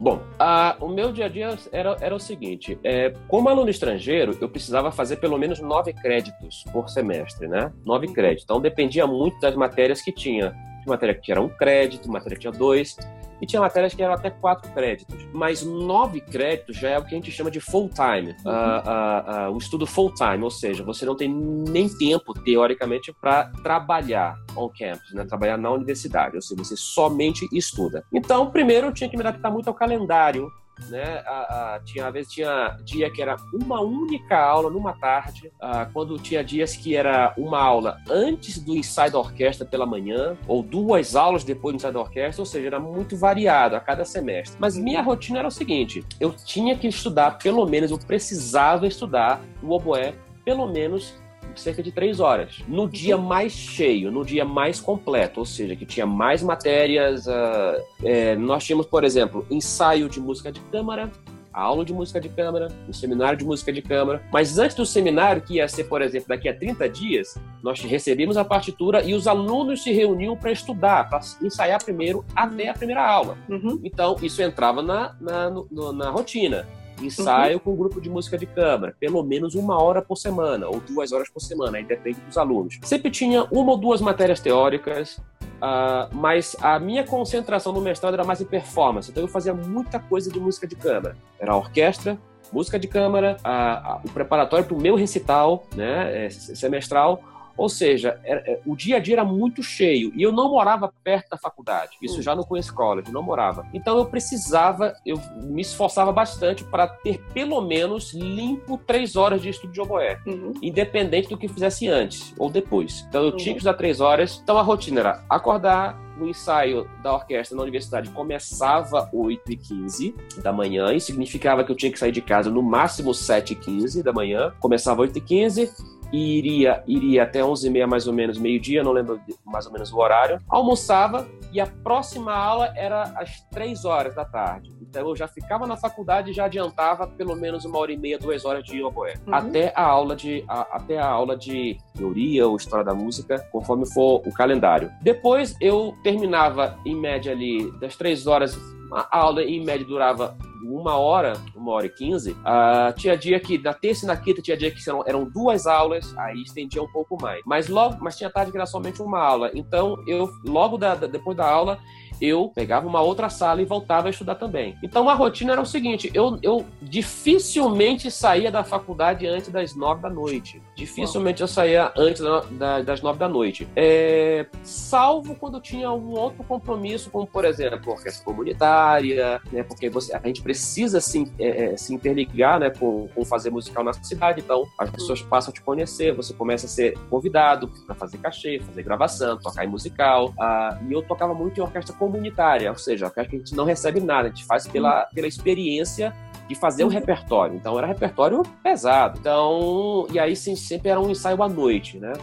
[0.06, 4.38] Bom, a, o meu dia a dia era, era o seguinte: é, como aluno estrangeiro,
[4.40, 7.74] eu precisava fazer pelo menos nove créditos por semestre, né?
[7.84, 8.44] Nove créditos.
[8.44, 10.54] Então dependia muito das matérias que tinha.
[10.86, 12.96] Matéria que tinha um crédito, matéria que tinha dois
[13.42, 15.28] e tinha matérias que eram até quatro créditos.
[15.34, 18.52] Mas nove créditos já é o que a gente chama de full-time, uhum.
[18.52, 23.46] uh, uh, uh, o estudo full-time, ou seja, você não tem nem tempo, teoricamente, para
[23.64, 25.26] trabalhar on campus, né?
[25.26, 28.04] trabalhar na universidade, ou seja, você somente estuda.
[28.14, 30.50] Então, primeiro eu tinha que me adaptar muito ao calendário
[30.90, 31.24] né?
[31.26, 35.86] A, a, tinha, às vezes tinha dia que era uma única aula numa tarde, a,
[35.86, 40.62] quando tinha dias que era uma aula antes do ensaio da orquestra pela manhã, ou
[40.62, 44.58] duas aulas depois do ensaio da orquestra, ou seja, era muito variado a cada semestre.
[44.60, 49.42] Mas minha rotina era o seguinte: eu tinha que estudar, pelo menos, eu precisava estudar
[49.62, 50.14] o oboé
[50.46, 51.16] pelo menos
[51.60, 52.60] cerca de três horas.
[52.68, 57.28] No dia mais cheio, no dia mais completo, ou seja, que tinha mais matérias.
[57.28, 61.12] Uh, é, nós tínhamos, por exemplo, ensaio de música de câmara,
[61.56, 64.22] aula de música de câmara, um seminário de música de câmara.
[64.32, 68.36] Mas antes do seminário, que ia ser, por exemplo, daqui a 30 dias, nós recebíamos
[68.36, 73.06] a partitura e os alunos se reuniam para estudar, para ensaiar primeiro até a primeira
[73.06, 73.38] aula.
[73.48, 73.80] Uhum.
[73.84, 76.68] Então, isso entrava na, na, no, na rotina
[77.02, 77.60] ensaio uhum.
[77.60, 81.12] com um grupo de música de câmara, pelo menos uma hora por semana, ou duas
[81.12, 82.80] horas por semana, aí depende dos alunos.
[82.84, 88.24] Sempre tinha uma ou duas matérias teóricas, uh, mas a minha concentração no mestrado era
[88.24, 91.16] mais em performance, então eu fazia muita coisa de música de câmara.
[91.40, 92.18] Era a orquestra,
[92.52, 97.22] música de câmara, a, a, o preparatório para o meu recital né, é, semestral,
[97.58, 100.94] ou seja, era, é, o dia a dia era muito cheio e eu não morava
[101.04, 101.98] perto da faculdade.
[102.02, 102.22] Isso hum.
[102.22, 103.66] já no Queen's College, não morava.
[103.74, 109.50] Então eu precisava, eu me esforçava bastante para ter pelo menos limpo três horas de
[109.50, 110.54] estudo de oboé, uhum.
[110.62, 113.06] independente do que fizesse antes ou depois.
[113.10, 113.38] Então eu uhum.
[113.38, 114.40] tinha que estudar três horas.
[114.44, 120.94] Então a rotina era acordar, o ensaio da orquestra na universidade começava 8h15 da manhã,
[120.94, 124.54] e significava que eu tinha que sair de casa no máximo 7h15 da manhã.
[124.60, 125.70] Começava 8h15,
[126.16, 129.98] e iria, iria até 11h30 mais ou menos, meio-dia, não lembro mais ou menos o
[129.98, 130.40] horário.
[130.48, 134.74] Almoçava e a próxima aula era às 3 horas da tarde.
[134.82, 138.18] Então eu já ficava na faculdade e já adiantava pelo menos uma hora e meia,
[138.18, 139.16] duas horas de oboé.
[139.28, 139.36] Uhum.
[139.36, 143.86] Até a aula de a, até a aula de teoria ou história da música, conforme
[143.92, 144.90] for o calendário.
[145.02, 148.58] Depois eu terminava em média ali das 3 horas
[148.92, 153.58] a aula em média durava uma hora, uma hora e quinze, uh, tinha dia que
[153.58, 156.92] na terça e na quinta tinha dia que eram, eram duas aulas, aí estendia um
[156.92, 157.42] pouco mais.
[157.46, 159.52] Mas logo, mas tinha tarde que era somente uma aula.
[159.54, 161.80] Então eu logo da, depois da aula
[162.22, 164.78] eu pegava uma outra sala e voltava a estudar também.
[164.82, 170.02] Então a rotina era o seguinte: eu, eu dificilmente saía da faculdade antes das nove
[170.02, 170.62] da noite.
[170.76, 173.68] Dificilmente eu saía antes da, da, das nove da noite.
[173.76, 180.16] É, salvo quando tinha um outro compromisso, como por exemplo, orquestra comunitária, né, porque você,
[180.16, 184.42] a gente precisa se, é, é, se interligar né, com, com fazer musical na cidade.
[184.42, 188.60] Então as pessoas passam a te conhecer, você começa a ser convidado para fazer cachê,
[188.66, 190.34] fazer gravação, tocar em musical.
[190.40, 193.66] Ah, e eu tocava muito em orquestra comunitária comunitária, ou seja, que a gente não
[193.66, 196.14] recebe nada, a gente faz pela, pela experiência
[196.48, 197.56] de fazer um repertório.
[197.56, 199.18] Então era repertório pesado.
[199.20, 202.14] Então, e aí sim, sempre era um ensaio à noite, né?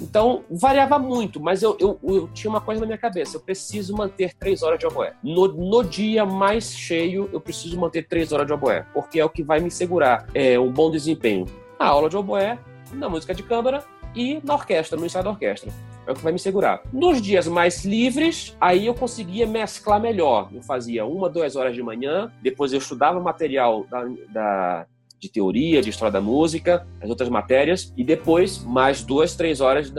[0.00, 3.96] Então, variava muito, mas eu, eu, eu, tinha uma coisa na minha cabeça: eu preciso
[3.96, 5.14] manter três horas de oboé.
[5.22, 9.30] No, no dia mais cheio, eu preciso manter três horas de oboé, porque é o
[9.30, 11.46] que vai me segurar é, um bom desempenho
[11.78, 12.58] na aula de oboé,
[12.92, 13.82] na música de câmara
[14.14, 15.72] e na orquestra, no ensaio da orquestra.
[16.06, 16.82] É o que vai me segurar.
[16.92, 20.48] Nos dias mais livres, aí eu conseguia mesclar melhor.
[20.52, 24.86] Eu fazia uma, duas horas de manhã, depois eu estudava material da, da
[25.18, 29.90] de teoria, de história da música, as outras matérias, e depois mais duas, três horas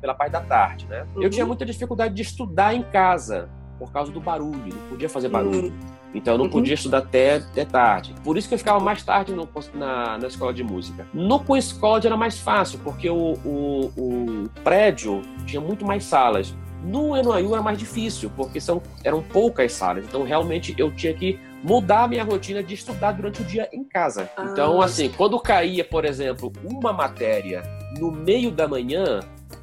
[0.00, 1.06] pela parte da tarde, né?
[1.14, 1.22] Uhum.
[1.22, 5.28] Eu tinha muita dificuldade de estudar em casa, por causa do barulho, não podia fazer
[5.28, 5.68] barulho.
[5.68, 5.92] Uhum.
[6.14, 6.50] Então eu não uhum.
[6.50, 8.14] podia estudar até, até tarde.
[8.22, 11.06] Por isso que eu ficava mais tarde no, na, na escola de música.
[11.12, 16.54] No College era mais fácil, porque o, o, o prédio tinha muito mais salas.
[16.84, 20.04] No NYU era mais difícil, porque são, eram poucas salas.
[20.04, 23.84] Então realmente eu tinha que mudar a minha rotina de estudar durante o dia em
[23.84, 24.28] casa.
[24.36, 24.48] Ah.
[24.50, 27.62] Então, assim, quando caía, por exemplo, uma matéria
[27.98, 29.20] no meio da manhã,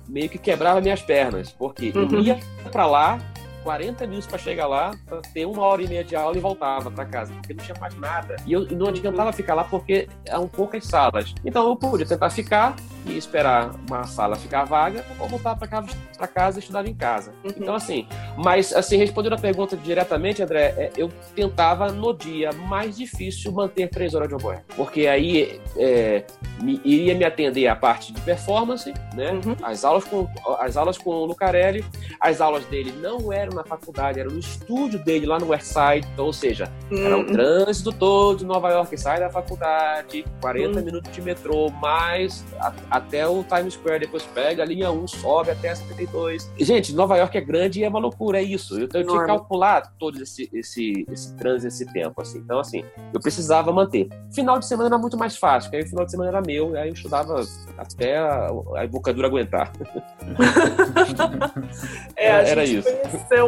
[0.08, 2.08] meio que quebrava minhas pernas, porque uhum.
[2.12, 2.39] eu ia
[2.72, 3.19] para lá,
[3.63, 6.89] 40 minutos para chegar lá, para ter uma hora e meia de aula e voltava
[6.89, 8.36] para casa, porque não tinha mais nada.
[8.45, 11.34] E eu e não adiantava ficar lá porque eram poucas salas.
[11.43, 15.88] Então eu podia tentar ficar e esperar uma sala ficar vaga ou voltar para casa,
[16.17, 17.32] pra casa e estudar em casa.
[17.43, 17.54] Uhum.
[17.58, 22.98] Então, assim, mas, assim, respondendo a pergunta diretamente, André, é, eu tentava no dia mais
[22.98, 26.24] difícil manter três horas de oboé, porque aí é,
[26.62, 29.32] me, iria me atender a parte de performance, né?
[29.32, 29.56] Uhum.
[29.63, 30.28] As aulas com
[30.60, 31.84] as aulas com o Lucarelli,
[32.19, 36.08] as aulas dele não eram na faculdade, era no estúdio dele lá no West Side,
[36.13, 41.12] então, ou seja, era o trânsito todo de Nova York, sai da faculdade, 40 minutos
[41.12, 45.69] de metrô, mais a, até o Times Square, depois pega a linha 1, sobe até
[45.69, 46.50] a 72.
[46.58, 48.76] E, gente, Nova York é grande e é uma loucura, é isso.
[48.76, 52.39] Eu, eu tinha que calcular todo esse, esse, esse trânsito, esse tempo, assim.
[52.39, 54.08] Então, assim, eu precisava manter.
[54.34, 56.78] Final de semana era muito mais fácil, porque aí o final de semana era meu,
[56.78, 57.43] aí eu estudava
[57.78, 59.72] até a, a embocadura aguentar.
[62.15, 62.98] é, a era gente isso.
[62.98, 63.38] Conheceu,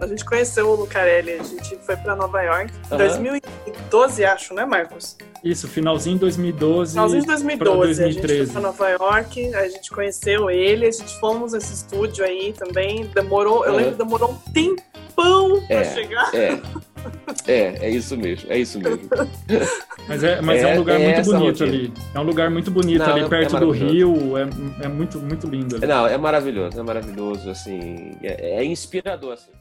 [0.00, 2.98] a gente conheceu o Lucarelli, a gente foi para Nova York em uhum.
[2.98, 5.16] 2012, acho, né, Marcos?
[5.42, 6.92] Isso, finalzinho de 2012.
[6.92, 7.76] Finalzinho de 2012.
[7.78, 8.02] 2013.
[8.02, 12.24] A gente foi pra Nova York, a gente conheceu ele, a gente fomos nesse estúdio
[12.24, 13.04] aí também.
[13.06, 16.34] Demorou, eu lembro que demorou um tempão é, pra chegar.
[16.34, 16.60] É.
[17.46, 19.08] É, é isso mesmo, é isso mesmo.
[20.08, 21.92] Mas é, mas é, é um lugar muito bonito ali.
[22.12, 24.36] É um lugar muito bonito Não, ali, é, perto do rio.
[24.36, 24.48] É,
[24.84, 25.76] é muito, muito lindo.
[25.76, 25.86] Ali.
[25.86, 28.16] Não, é maravilhoso, é maravilhoso, assim.
[28.20, 29.52] É, é inspirador, assim.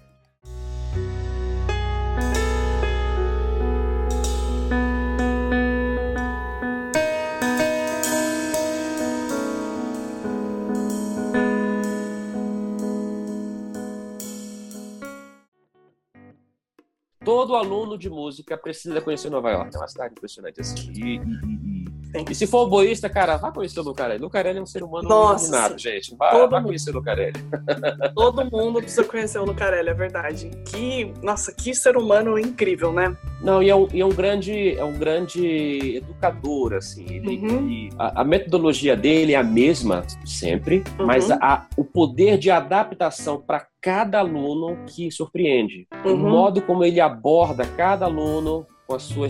[17.42, 19.76] Todo aluno de música precisa conhecer Nova York.
[19.76, 20.92] É uma cidade impressionante assim.
[20.94, 21.81] E, e, e,
[22.30, 24.22] e se for boísta, cara, vá conhecer o Lucarelli.
[24.22, 26.16] Lucarelli é um ser humano Nossa, iluminado, gente.
[26.16, 27.40] Vá, vá conhecer o Lucarelli.
[28.14, 30.52] Todo mundo precisa conhecer o Lucarelli, é verdade.
[30.66, 33.16] Que, nossa, que ser humano incrível, né?
[33.42, 37.06] Não, e é um, e é um grande, é um grande educador, assim.
[37.10, 37.70] Ele, uhum.
[37.70, 41.06] ele, a, a, metodologia dele é a mesma sempre, uhum.
[41.06, 45.88] mas a, o poder de adaptação para cada aluno que surpreende.
[46.06, 46.14] Uhum.
[46.14, 49.28] O modo como ele aborda cada aluno com a sua,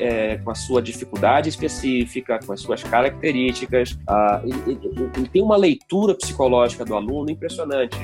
[0.00, 3.92] é, com a sua dificuldade específica, com as suas características.
[3.92, 7.96] Uh, ele, ele, ele, tem uma leitura psicológica do aluno impressionante.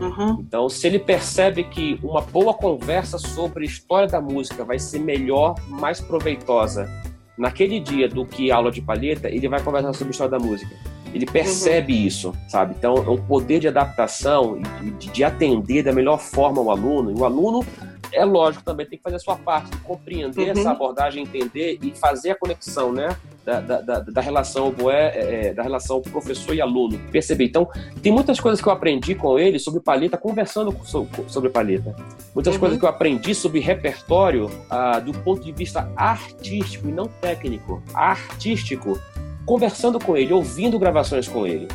[0.00, 0.38] Uhum.
[0.40, 5.54] Então, se ele percebe que uma boa conversa sobre história da música vai ser melhor,
[5.68, 6.88] mais proveitosa
[7.36, 10.74] naquele dia do que aula de palheta, ele vai conversar sobre história da música.
[11.14, 12.06] Ele percebe uhum.
[12.06, 12.74] isso, sabe?
[12.76, 17.12] Então, é um poder de adaptação e de, de atender da melhor forma o aluno.
[17.12, 17.64] E o aluno
[18.12, 20.60] é lógico também tem que fazer a sua parte, compreender uhum.
[20.60, 23.16] essa abordagem, entender e fazer a conexão, né?
[23.44, 26.98] Da, da, da, da relação boé, é, é, da relação professor e aluno.
[27.10, 27.44] Perceber.
[27.44, 27.66] Então,
[28.02, 31.96] tem muitas coisas que eu aprendi com ele sobre paleta, conversando sobre paleta.
[32.34, 32.60] Muitas uhum.
[32.60, 37.82] coisas que eu aprendi sobre repertório ah, do ponto de vista artístico e não técnico.
[37.94, 39.00] Artístico,
[39.46, 41.68] conversando com ele, ouvindo gravações com ele.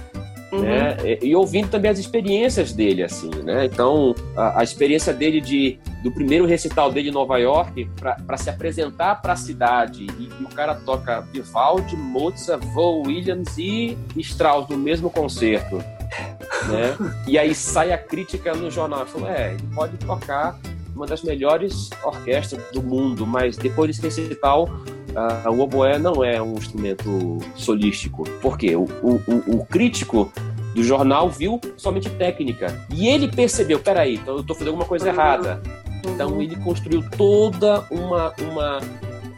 [0.53, 0.61] Uhum.
[0.61, 0.97] Né?
[1.21, 3.65] E ouvindo também as experiências dele, assim, né?
[3.65, 8.49] Então, a, a experiência dele de, do primeiro recital dele em Nova York para se
[8.51, 14.69] apresentar para a cidade e, e, o cara toca Vivaldi, Mozart, Vo Williams e Strauss
[14.69, 16.95] no mesmo concerto, né?
[17.27, 20.59] E aí sai a crítica no jornal, falou, é, ele pode tocar
[20.95, 24.69] uma das melhores orquestras do mundo, mas depois desse recital
[25.15, 28.23] uh, o oboé não é um instrumento solístico.
[28.41, 28.75] Por quê?
[28.75, 30.31] O, o, o, crítico
[30.73, 32.75] do jornal viu somente técnica.
[32.89, 35.61] E ele percebeu, peraí, então eu estou fazendo alguma coisa errada.
[36.05, 38.79] Então ele construiu toda uma, uma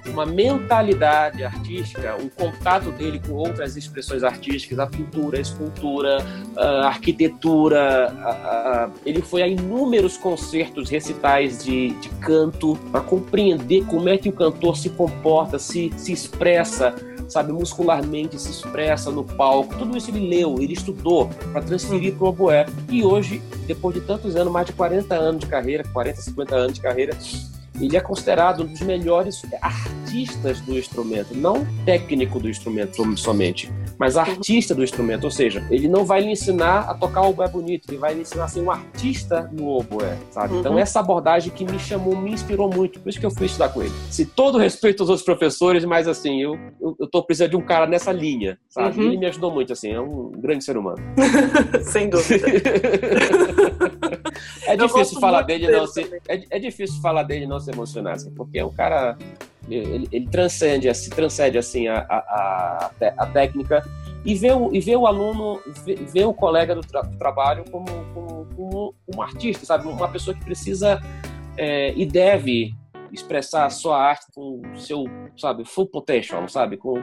[0.08, 6.18] uma mentalidade artística, um contato dele com outras expressões artísticas, a pintura, a escultura,
[6.56, 8.14] a arquitetura.
[8.22, 14.18] A, a, ele foi a inúmeros concertos, recitais de, de canto para compreender como é
[14.18, 16.94] que o cantor se comporta, se, se expressa
[17.28, 19.76] sabe, muscularmente se expressa no palco.
[19.78, 22.66] Tudo isso ele leu, ele estudou para transferir para o oboé.
[22.90, 26.74] E hoje, depois de tantos anos, mais de 40 anos de carreira, 40, 50 anos
[26.74, 27.18] de carreira,
[27.80, 34.18] ele é considerado um dos melhores artistas do instrumento, não técnico do instrumento somente, mas
[34.18, 35.24] artista do instrumento.
[35.24, 38.22] Ou seja, ele não vai lhe ensinar a tocar o oboé bonito, ele vai lhe
[38.22, 40.54] ensinar a ser um artista no oboé, sabe?
[40.54, 40.60] Uhum.
[40.60, 43.70] Então, essa abordagem que me chamou, me inspirou muito, por isso que eu fui estudar
[43.70, 43.94] com ele.
[44.10, 47.62] Se todo respeito aos outros professores, mas assim, eu, eu, eu tô precisando de um
[47.62, 49.00] cara nessa linha, sabe?
[49.00, 49.08] Uhum.
[49.08, 50.98] Ele me ajudou muito, assim, é um grande ser humano.
[51.84, 52.48] Sem dúvida.
[54.68, 58.32] é difícil falar dele, não se, é, é difícil falar dele não se emocionar, assim,
[58.32, 59.18] porque é um cara
[59.70, 63.84] ele, ele transcende, se transcende assim a, a, a, técnica
[64.24, 67.64] e vê o, e vê o aluno, vê, vê o colega do, tra, do trabalho
[67.72, 71.02] como, como, como, um artista, sabe, uma pessoa que precisa
[71.58, 72.74] é, e deve
[73.12, 75.06] expressar a sua arte com o seu,
[75.38, 77.02] sabe, full potential, sabe, com,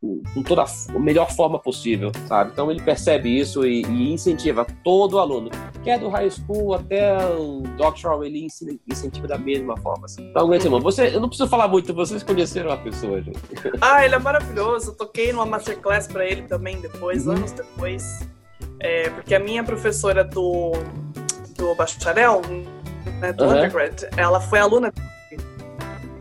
[0.00, 2.52] com, com, toda a melhor forma possível, sabe.
[2.52, 5.50] Então ele percebe isso e, e incentiva todo aluno,
[5.82, 8.46] quer do high school até o doctoral, ele
[8.88, 10.06] incentiva da mesma forma.
[10.06, 10.28] Assim.
[10.30, 13.40] Então, irmão, você, eu não preciso falar muito, vocês conheceram a pessoa, gente.
[13.80, 14.90] Ah, ele é maravilhoso.
[14.90, 17.34] Eu toquei numa masterclass para ele também depois, uhum.
[17.34, 18.28] anos depois,
[18.78, 20.72] é, porque a minha professora do
[21.56, 22.40] do bacharel
[23.20, 23.50] né, do uhum.
[23.50, 24.92] undergrad, ela foi aluna.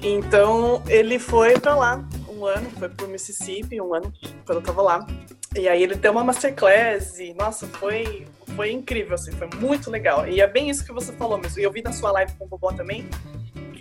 [0.01, 4.13] Então ele foi para lá um ano, foi pro Mississippi um ano,
[4.45, 5.07] quando eu tava lá.
[5.55, 10.27] E aí ele deu uma masterclass e, nossa, foi, foi incrível, assim, foi muito legal.
[10.27, 11.59] E é bem isso que você falou mesmo.
[11.59, 13.09] E eu vi na sua live com o Bobó também,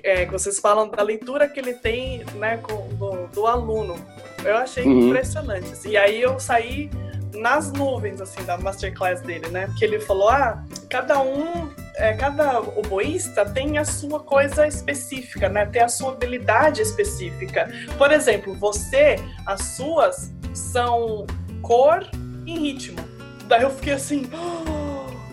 [0.02, 3.96] é, que vocês falam da leitura que ele tem, né, com, do, do aluno.
[4.42, 5.08] Eu achei uhum.
[5.08, 5.72] impressionante.
[5.72, 5.90] Assim.
[5.90, 6.90] E aí eu saí
[7.34, 9.66] nas nuvens, assim, da masterclass dele, né?
[9.66, 15.66] Porque ele falou, ah, cada um, é, cada oboísta tem a sua coisa específica, né?
[15.66, 17.68] Tem a sua habilidade específica.
[17.98, 21.26] Por exemplo, você, as suas são
[21.60, 22.06] cor
[22.46, 22.98] e ritmo.
[23.46, 24.30] Daí eu fiquei assim,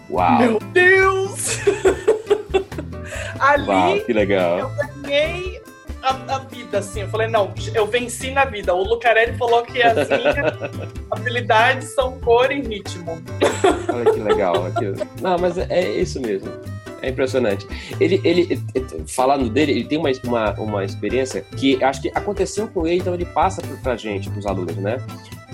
[0.09, 0.37] Uau.
[0.39, 1.59] meu Deus!
[3.39, 4.59] Ali Uau, que legal.
[4.59, 5.54] eu ganhei
[6.05, 7.01] a, a, vida, assim.
[7.01, 8.73] Eu falei, não, eu venci na vida.
[8.73, 10.35] O Lucarelli falou que as minhas
[11.09, 13.21] habilidades são cor e ritmo.
[13.91, 14.53] Olha que legal.
[15.21, 16.49] Não, mas é, é isso mesmo.
[17.01, 17.67] É impressionante.
[17.99, 18.61] Ele, ele,
[19.07, 23.13] falando dele, ele tem uma, uma, uma experiência que acho que aconteceu com ele, então
[23.13, 24.97] ele passa pra gente, pros alunos, né?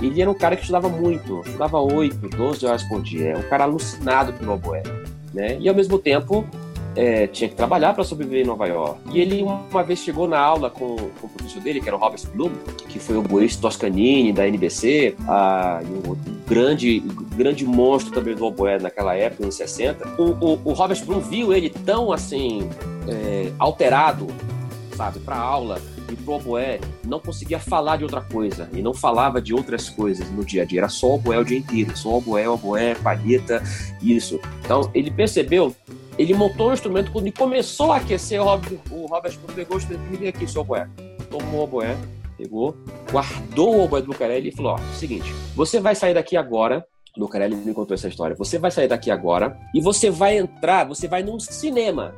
[0.01, 3.65] Ele era um cara que estudava muito, estudava 8, 12 horas por dia, um cara
[3.65, 4.83] alucinado pelo oboé,
[5.33, 5.57] né?
[5.59, 6.47] E ao mesmo tempo
[6.95, 8.99] é, tinha que trabalhar para sobreviver em Nova York.
[9.13, 11.99] E ele uma vez chegou na aula com, com o professor dele, que era o
[11.99, 12.51] Robert Bloom,
[12.89, 16.15] que foi o boisto Toscanini da NBC, a, um
[16.47, 16.99] grande,
[17.35, 20.21] grande monstro também do oboé naquela época, nos 60.
[20.21, 22.69] O, o, o Robert Bloom viu ele tão assim
[23.07, 24.27] é, alterado,
[24.95, 25.81] sabe, para aula
[26.11, 30.29] e pro oboé não conseguia falar de outra coisa e não falava de outras coisas
[30.31, 30.81] no dia a dia.
[30.81, 33.63] Era só oboé o dia inteiro, só oboé, oboé, palheta,
[34.01, 34.39] isso.
[34.63, 35.73] Então ele percebeu
[36.17, 39.79] ele montou o instrumento, quando ele começou a aquecer, o Robert, o Robert pegou o
[39.79, 40.87] instrumento e me aqui, seu oboé.
[41.29, 41.97] Tomou o oboé,
[42.37, 42.75] pegou,
[43.11, 46.85] guardou o oboé do Lucarelli e falou: ó, seguinte, você vai sair daqui agora.
[47.17, 48.35] Lucarelli me contou essa história.
[48.37, 52.15] Você vai sair daqui agora e você vai entrar, você vai num cinema.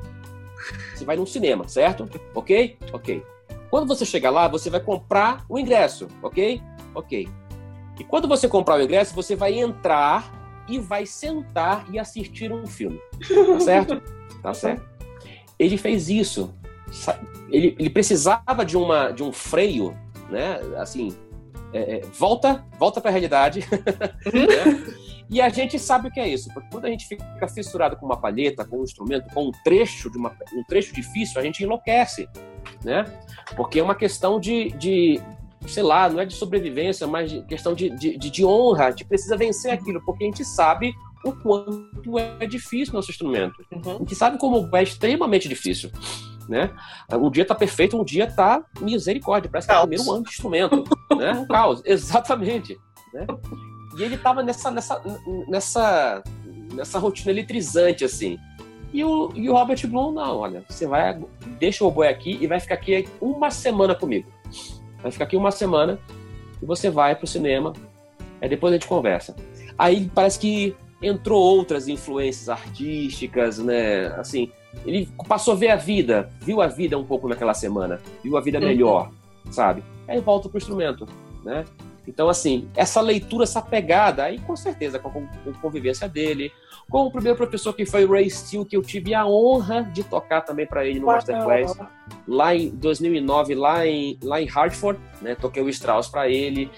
[0.94, 2.08] Você vai num cinema, certo?
[2.36, 2.78] Ok?
[2.92, 3.24] Ok.
[3.70, 6.62] Quando você chegar lá, você vai comprar o ingresso, ok?
[6.94, 7.28] Ok.
[8.00, 10.32] E quando você comprar o ingresso, você vai entrar
[10.68, 13.00] e vai sentar e assistir um filme.
[13.54, 14.02] Tá certo?
[14.42, 14.84] Tá certo.
[15.58, 16.54] Ele fez isso.
[17.50, 19.98] Ele, ele precisava de, uma, de um freio,
[20.30, 20.60] né?
[20.78, 21.16] Assim,
[21.72, 23.62] é, é volta, volta para a realidade.
[24.26, 25.04] né?
[25.30, 28.06] E a gente sabe o que é isso, porque quando a gente fica fissurado com
[28.06, 31.64] uma palheta, com um instrumento, com um trecho de uma, um trecho difícil, a gente
[31.64, 32.30] enlouquece,
[32.84, 33.04] né?
[33.56, 35.20] Porque é uma questão de, de,
[35.68, 38.88] sei lá, não é de sobrevivência, mas de questão de, de, de honra.
[38.88, 40.94] A gente precisa vencer aquilo, porque a gente sabe
[41.24, 43.56] o quanto é difícil nosso instrumento.
[43.72, 43.96] Uhum.
[43.96, 45.90] A gente sabe como é extremamente difícil.
[46.48, 46.70] Né?
[47.14, 50.30] Um dia tá perfeito, um dia tá misericórdia, parece que é o primeiro ano de
[50.30, 50.84] instrumento.
[51.18, 51.32] né?
[51.40, 52.78] Um caos, exatamente.
[53.14, 53.26] Né?
[53.98, 55.02] E ele tava nessa, nessa,
[55.48, 56.24] nessa,
[56.74, 58.38] nessa rotina eletrizante, assim.
[58.92, 61.20] E o, e o Robert Bloom, não, olha, você vai,
[61.60, 64.32] deixa o boi aqui e vai ficar aqui uma semana comigo.
[65.04, 66.00] Vai ficar aqui uma semana
[66.62, 67.74] e você vai pro cinema,
[68.42, 69.36] aí depois a gente conversa.
[69.78, 74.08] Aí parece que entrou outras influências artísticas, né?
[74.16, 74.50] Assim,
[74.86, 78.42] ele passou a ver a vida, viu a vida um pouco naquela semana, viu a
[78.42, 78.66] vida uhum.
[78.66, 79.12] melhor,
[79.52, 79.84] sabe?
[80.08, 81.06] Aí volta pro instrumento,
[81.44, 81.66] né?
[82.08, 86.52] Então, assim, essa leitura, essa pegada, aí com certeza, com a convivência dele,
[86.90, 90.04] com o primeiro professor que foi o Ray Steele, que eu tive a honra de
[90.04, 91.78] tocar também para ele no Masterclass,
[92.28, 95.34] lá em 2009, lá em, lá em Hartford, né?
[95.36, 96.70] Toquei o Strauss para ele,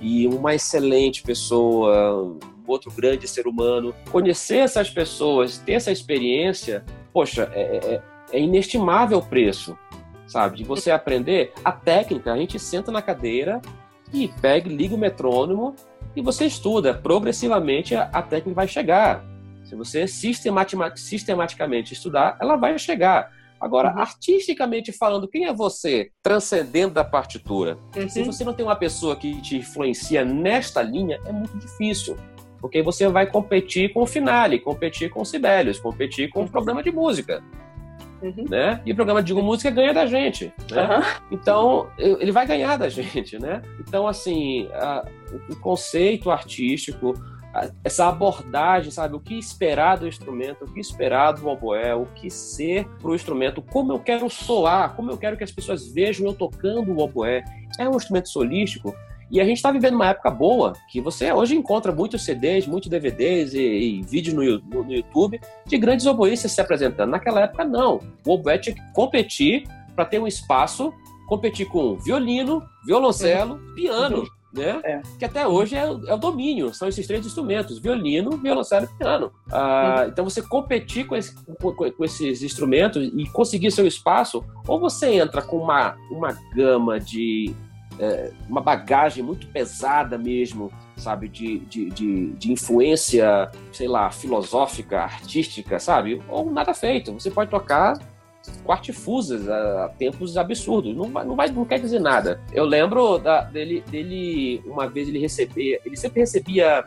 [0.00, 3.94] e uma excelente pessoa, outro grande ser humano.
[4.10, 9.78] Conhecer essas pessoas, ter essa experiência, poxa, é, é, é inestimável o preço,
[10.26, 10.58] sabe?
[10.58, 13.62] De você aprender a técnica, a gente senta na cadeira
[14.14, 15.74] e pega, liga o metrônomo
[16.14, 16.94] e você estuda.
[16.94, 19.24] Progressivamente a, a técnica vai chegar.
[19.64, 23.30] Se você sistematicamente estudar, ela vai chegar.
[23.60, 24.00] Agora, uhum.
[24.00, 27.78] artisticamente falando, quem é você transcendendo da partitura?
[27.96, 28.08] Uhum.
[28.08, 32.16] Se você não tem uma pessoa que te influencia nesta linha, é muito difícil.
[32.60, 36.82] Porque você vai competir com o Finale, competir com o Sibelius, competir com o programa
[36.82, 37.42] de música.
[38.24, 38.46] Uhum.
[38.48, 38.80] Né?
[38.86, 40.50] E o programa de música ganha da gente.
[40.70, 40.96] Né?
[40.96, 41.02] Uhum.
[41.30, 43.38] Então, ele vai ganhar da gente.
[43.38, 43.60] Né?
[43.78, 45.06] Então, assim, a,
[45.50, 47.12] o conceito artístico,
[47.52, 49.14] a, essa abordagem, sabe?
[49.14, 53.14] O que esperar do instrumento, o que esperar do oboé, o que ser para o
[53.14, 57.00] instrumento, como eu quero soar, como eu quero que as pessoas vejam eu tocando o
[57.00, 57.44] oboé.
[57.78, 58.94] É um instrumento solístico
[59.30, 62.88] e a gente está vivendo uma época boa, que você hoje encontra muitos CDs, muitos
[62.88, 67.10] DVDs e, e vídeos no, no, no, YouTube de grandes oboístas se apresentando.
[67.10, 68.00] Naquela época, não.
[68.26, 69.64] O oboé tinha que competir
[69.94, 70.92] para ter um espaço,
[71.26, 74.24] competir com violino, violoncelo, piano.
[74.54, 74.80] né?
[74.84, 75.02] É.
[75.18, 79.32] Que até hoje é, é, o domínio, são esses três instrumentos: violino, violoncelo e piano.
[79.50, 80.08] Ah, uhum.
[80.08, 85.14] Então você competir com, esse, com, com, esses instrumentos e conseguir seu espaço, ou você
[85.14, 87.54] entra com uma, uma gama de.
[87.98, 95.02] É, uma bagagem muito pesada mesmo, sabe, de, de, de, de, influência, sei lá, filosófica,
[95.02, 96.20] artística, sabe?
[96.28, 97.12] Ou nada feito.
[97.12, 97.98] Você pode tocar
[98.64, 100.94] quartifusas a, tempos absurdos.
[100.94, 102.40] Não, não, vai, não quer dizer nada.
[102.52, 106.84] Eu lembro da, dele, dele, uma vez ele recebia, ele sempre recebia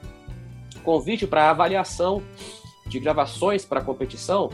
[0.84, 2.22] convite para avaliação
[2.86, 4.50] de gravações para competição.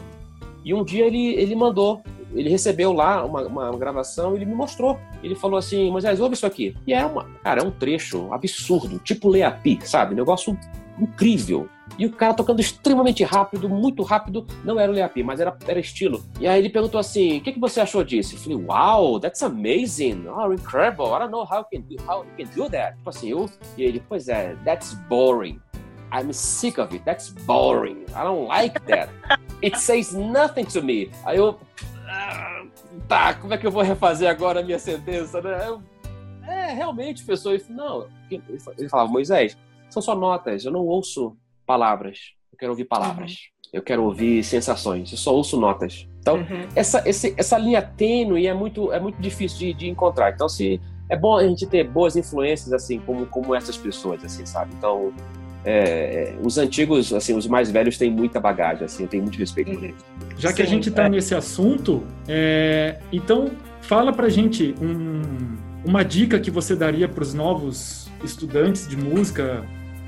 [0.65, 2.01] E um dia ele, ele mandou,
[2.35, 4.99] ele recebeu lá uma, uma gravação, ele me mostrou.
[5.21, 6.75] Ele falou assim, Moisés, ouve isso aqui.
[6.85, 10.15] E é uma, cara, é um trecho absurdo, tipo Leapi, sabe?
[10.15, 10.57] Negócio
[10.99, 11.67] incrível.
[11.97, 15.79] E o cara tocando extremamente rápido, muito rápido, não era o Leapi, mas era, era
[15.79, 16.23] estilo.
[16.39, 18.35] E aí ele perguntou assim: o que, que você achou disso?
[18.35, 22.23] Eu falei, wow, that's amazing, oh, incredible, I don't know how you can do, how
[22.23, 22.97] you can do that.
[22.97, 25.59] Tipo assim, eu, e ele, pois é, that's boring.
[26.11, 28.05] I'm sick of it, that's boring.
[28.15, 29.09] I don't like that.
[29.63, 31.09] It says nothing to me.
[31.25, 31.59] Aí eu.
[32.13, 32.65] Ah,
[33.07, 35.67] tá, como é que eu vou refazer agora a minha sentença, né?
[35.67, 35.81] Eu,
[36.47, 37.57] é, realmente, pessoa.
[37.69, 39.57] Não, ele falava, Moisés,
[39.89, 41.35] são só notas, eu não ouço
[41.65, 42.19] palavras.
[42.51, 43.31] Eu quero ouvir palavras.
[43.31, 43.37] Uhum.
[43.73, 45.11] Eu quero ouvir sensações.
[45.11, 46.07] Eu só ouço notas.
[46.19, 46.67] Então, uhum.
[46.75, 50.31] essa, esse, essa linha tênue é muito, é muito difícil de, de, encontrar.
[50.31, 54.45] Então, se é bom a gente ter boas influências, assim, como, como essas pessoas, assim,
[54.45, 54.73] sabe?
[54.75, 55.11] Então,
[55.65, 59.79] é, os antigos, assim, os mais velhos têm muita bagagem, assim, tem muito respeito por
[59.79, 59.85] uhum.
[59.85, 60.05] eles.
[60.37, 61.09] Já Sim, que a gente está é.
[61.09, 63.51] nesse assunto, é, então
[63.81, 65.21] fala pra gente um,
[65.85, 69.63] uma dica que você daria para os novos estudantes de música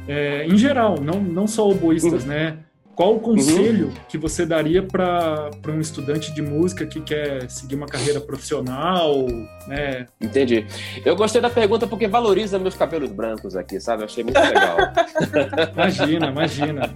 [0.08, 2.30] é, em geral, não, não só oboístas, uhum.
[2.30, 2.58] né?
[2.96, 3.94] Qual o conselho uhum.
[4.08, 9.26] que você daria para um estudante de música que quer seguir uma carreira profissional,
[9.68, 10.06] né?
[10.22, 10.66] Entendi.
[11.04, 14.04] Eu gostei da pergunta porque valoriza meus cabelos brancos aqui, sabe?
[14.04, 14.78] Eu achei muito legal.
[15.74, 16.96] imagina, imagina.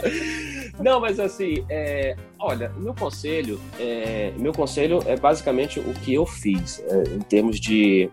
[0.78, 6.12] Não, mas assim, é, olha, o meu conselho, é, meu conselho é basicamente o que
[6.12, 8.10] eu fiz é, em termos de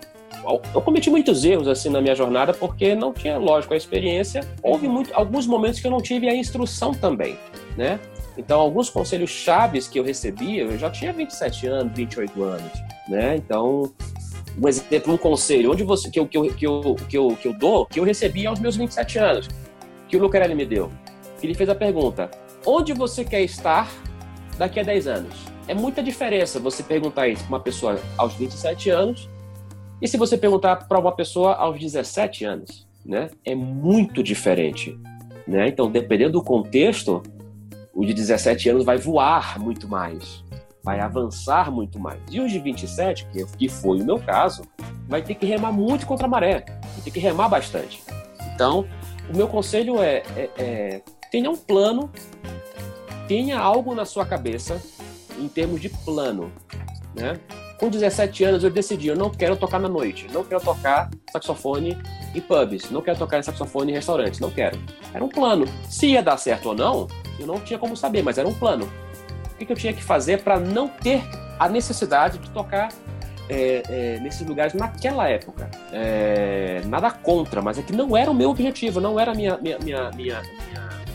[0.73, 4.41] eu cometi muitos erros assim na minha jornada porque não tinha, lógico, a experiência.
[4.61, 7.37] Houve muito, alguns momentos que eu não tive a instrução também,
[7.77, 7.99] né?
[8.37, 12.71] Então, alguns conselhos chaves que eu recebia, eu já tinha 27 anos, 28 anos,
[13.07, 13.35] né?
[13.35, 13.93] Então,
[14.61, 17.47] um exemplo, um conselho, onde você que eu, que eu, que eu, que eu, que
[17.47, 19.49] eu dou, que eu recebi aos meus 27 anos,
[20.07, 20.91] que o Lucarelli me deu.
[21.41, 22.29] Ele fez a pergunta:
[22.65, 23.91] onde você quer estar
[24.57, 25.33] daqui a 10 anos?
[25.67, 29.29] É muita diferença você perguntar isso para uma pessoa aos 27 anos
[30.03, 33.29] e se você perguntar para uma pessoa aos 17 anos, né?
[33.45, 34.99] É muito diferente,
[35.47, 35.69] né?
[35.69, 37.23] Então, dependendo do contexto,
[37.93, 40.43] o de 17 anos vai voar muito mais,
[40.83, 42.19] vai avançar muito mais.
[42.29, 43.25] E os de 27,
[43.57, 44.63] que foi o meu caso,
[45.07, 48.03] vai ter que remar muito contra a maré, vai ter que remar bastante.
[48.53, 48.85] Então,
[49.33, 51.01] o meu conselho é, é, é
[51.31, 52.11] tenha um plano,
[53.25, 54.83] tenha algo na sua cabeça
[55.39, 56.51] em termos de plano,
[57.15, 57.39] né?
[57.83, 61.97] Com 17 anos eu decidi, eu não quero tocar na noite, não quero tocar saxofone
[62.33, 64.79] em pubs, não quero tocar saxofone em restaurantes, não quero.
[65.13, 65.65] Era um plano.
[65.89, 68.89] Se ia dar certo ou não, eu não tinha como saber, mas era um plano.
[69.51, 71.23] O que, eu tinha que fazer para não ter
[71.59, 72.87] a necessidade de tocar
[73.49, 75.69] é, é, nesses lugares naquela época?
[75.91, 79.57] É, nada contra, mas é que não era o meu objetivo, não era a minha,
[79.57, 80.41] minha, minha, minha,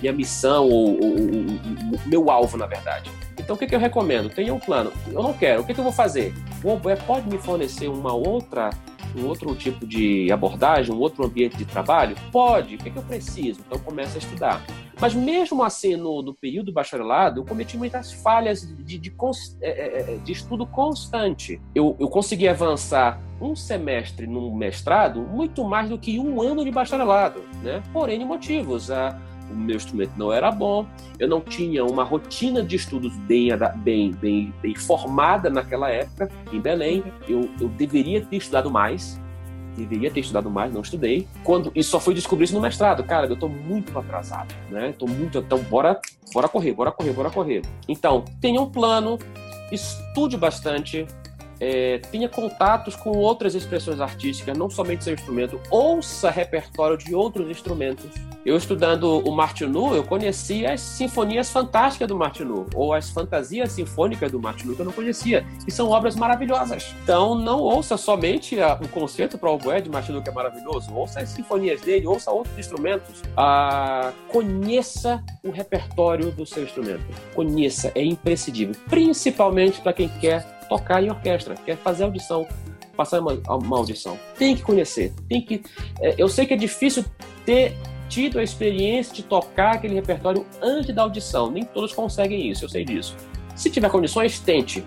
[0.03, 3.11] minha, missão ou, ou, ou meu alvo, na verdade.
[3.39, 4.29] Então, o que, que eu recomendo?
[4.29, 4.93] Tenha um plano.
[5.07, 5.63] Eu não quero.
[5.63, 6.35] O que, que eu vou fazer?
[6.63, 8.71] O Oboé pode me fornecer uma outra
[9.17, 12.17] um outro tipo de abordagem, um outro ambiente de trabalho?
[12.31, 12.75] Pode.
[12.75, 13.61] O que, que eu preciso?
[13.67, 14.63] Então, começa a estudar.
[15.01, 19.15] Mas mesmo assim, no, no período bacharelado, eu cometi muitas falhas de, de, de,
[19.61, 21.61] é, é, é, de estudo constante.
[21.75, 26.71] Eu, eu consegui avançar um semestre no mestrado muito mais do que um ano de
[26.71, 27.81] bacharelado, né?
[27.93, 28.91] por N motivos.
[28.91, 29.17] A,
[29.51, 30.87] o meu instrumento não era bom,
[31.19, 36.61] eu não tinha uma rotina de estudos bem, bem, bem, bem formada naquela época, em
[36.61, 37.03] Belém.
[37.29, 39.21] Eu, eu deveria ter estudado mais,
[39.77, 41.27] deveria ter estudado mais, não estudei.
[41.45, 44.95] Quando e só fui descobrir isso no mestrado, cara, eu tô muito atrasado, né?
[44.99, 46.01] Tô muito, então bora,
[46.33, 47.63] bora correr, bora correr, bora correr.
[47.89, 49.19] Então, tenha um plano,
[49.71, 51.07] estude bastante,
[51.61, 57.51] é, tenha contatos com outras expressões artísticas, não somente seu instrumento, ouça repertório de outros
[57.51, 58.11] instrumentos.
[58.45, 64.31] Eu estudando o Martinu, eu conheci as sinfonias fantásticas do Martinu, ou as fantasias sinfônicas
[64.31, 66.95] do Martinu que eu não conhecia, e são obras maravilhosas.
[67.03, 71.21] Então não ouça somente a, o concerto para oboé de Martinu que é maravilhoso, ouça
[71.21, 77.05] as sinfonias dele, ouça outros instrumentos, ah, conheça o repertório do seu instrumento.
[77.35, 82.47] Conheça, é imprescindível, principalmente para quem quer tocar em orquestra, quer fazer audição.
[82.97, 84.19] passar uma, uma audição.
[84.37, 85.13] Tem que conhecer.
[85.29, 85.63] Tem que.
[86.01, 87.05] É, eu sei que é difícil
[87.45, 87.77] ter
[88.09, 91.51] tido a experiência de tocar aquele repertório antes da audição.
[91.51, 93.17] Nem todos conseguem isso, eu sei disso.
[93.55, 94.85] Se tiver condições, tente.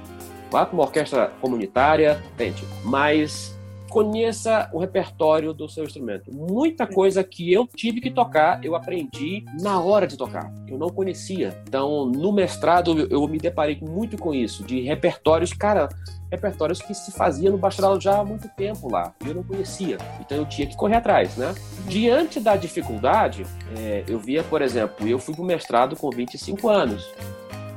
[0.49, 2.63] Vá para uma orquestra comunitária, tente.
[2.83, 3.57] Mas
[3.91, 6.33] conheça o repertório do seu instrumento.
[6.33, 10.49] Muita coisa que eu tive que tocar, eu aprendi na hora de tocar.
[10.65, 11.61] Eu não conhecia.
[11.67, 15.89] Então, no mestrado, eu me deparei muito com isso, de repertórios, cara,
[16.31, 19.13] repertórios que se fazia no bacharelado já há muito tempo lá.
[19.27, 19.97] Eu não conhecia.
[20.21, 21.53] Então, eu tinha que correr atrás, né?
[21.85, 23.45] Diante da dificuldade,
[23.77, 27.11] é, eu via, por exemplo, eu fui para o mestrado com 25 anos.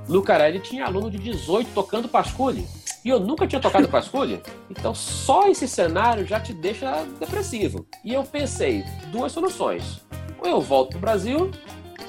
[0.09, 2.69] Lucarelli tinha aluno de 18 tocando Pasculi.
[3.05, 4.41] E eu nunca tinha tocado Pasculi.
[4.71, 7.87] Então só esse cenário já te deixa depressivo.
[8.03, 8.83] E eu pensei,
[9.13, 10.01] duas soluções.
[10.39, 11.51] Ou eu volto pro Brasil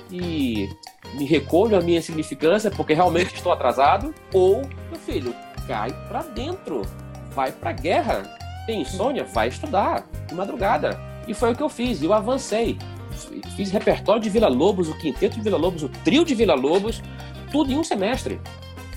[0.10, 0.70] e
[1.16, 5.36] me recolho a minha insignificância porque realmente estou atrasado, ou, meu filho,
[5.68, 6.82] cai para dentro,
[7.32, 8.24] vai pra guerra.
[8.66, 9.26] Tem insônia?
[9.26, 11.00] Vai estudar, de madrugada.
[11.28, 12.78] E foi o que eu fiz, eu avancei.
[13.56, 17.02] Fiz repertório de Vila Lobos, o quinteto de Vila Lobos, o trio de Vila Lobos,
[17.52, 18.39] tudo em um semestre.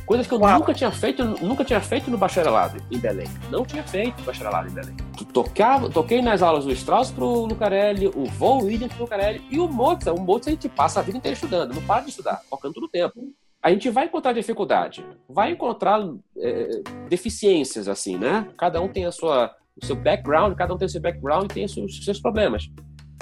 [0.08, 0.60] Coisas que eu Uau.
[0.60, 3.26] nunca tinha feito, nunca tinha feito no bacharelado em Belém.
[3.50, 4.96] Não tinha feito bacharelado em Belém.
[5.34, 9.68] Tocava, toquei nas aulas do Strauss pro Lucarelli, o Von Williams pro Lucarelli e o
[9.68, 10.16] Mozart.
[10.16, 12.84] O Mozart a gente passa a vida inteira estudando, não para de estudar, tocando todo
[12.84, 13.20] o tempo.
[13.62, 16.00] A gente vai encontrar dificuldade, vai encontrar
[16.38, 16.80] é,
[17.10, 18.48] deficiências, assim, né?
[18.56, 21.54] Cada um tem a sua, o seu background, cada um tem o seu background e
[21.54, 22.70] tem os seus, os seus problemas.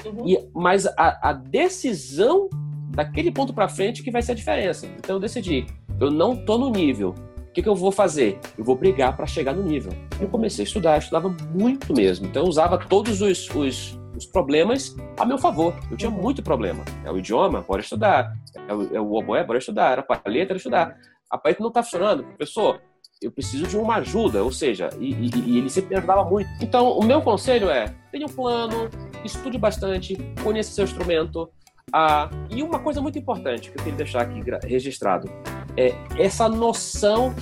[0.05, 0.29] Uhum.
[0.29, 2.49] E, mas a, a decisão
[2.91, 4.87] daquele ponto para frente que vai ser a diferença.
[4.87, 5.67] Então eu decidi,
[6.01, 7.15] eu não tô no nível.
[7.39, 8.39] O que, que eu vou fazer?
[8.57, 9.91] Eu vou brigar para chegar no nível.
[10.21, 12.27] Eu comecei a estudar, eu estudava muito mesmo.
[12.27, 15.75] Então eu usava todos os, os, os problemas a meu favor.
[15.91, 16.85] Eu tinha muito problema.
[17.05, 18.37] É o idioma, bora estudar.
[18.69, 19.93] É o, é o oboé, bora estudar.
[19.93, 20.99] Era a paleta, estudar.
[21.31, 22.25] A paleta não está funcionando.
[22.25, 22.79] Professor,
[23.23, 26.49] eu preciso de uma ajuda, ou seja, e, e, e, ele sempre me ajudava muito.
[26.61, 28.91] Então, o meu conselho é: tenha um plano,
[29.25, 31.49] estude bastante, conheça seu instrumento,
[31.93, 35.31] ah, e uma coisa muito importante que eu queria deixar aqui registrado
[35.77, 37.35] é essa noção,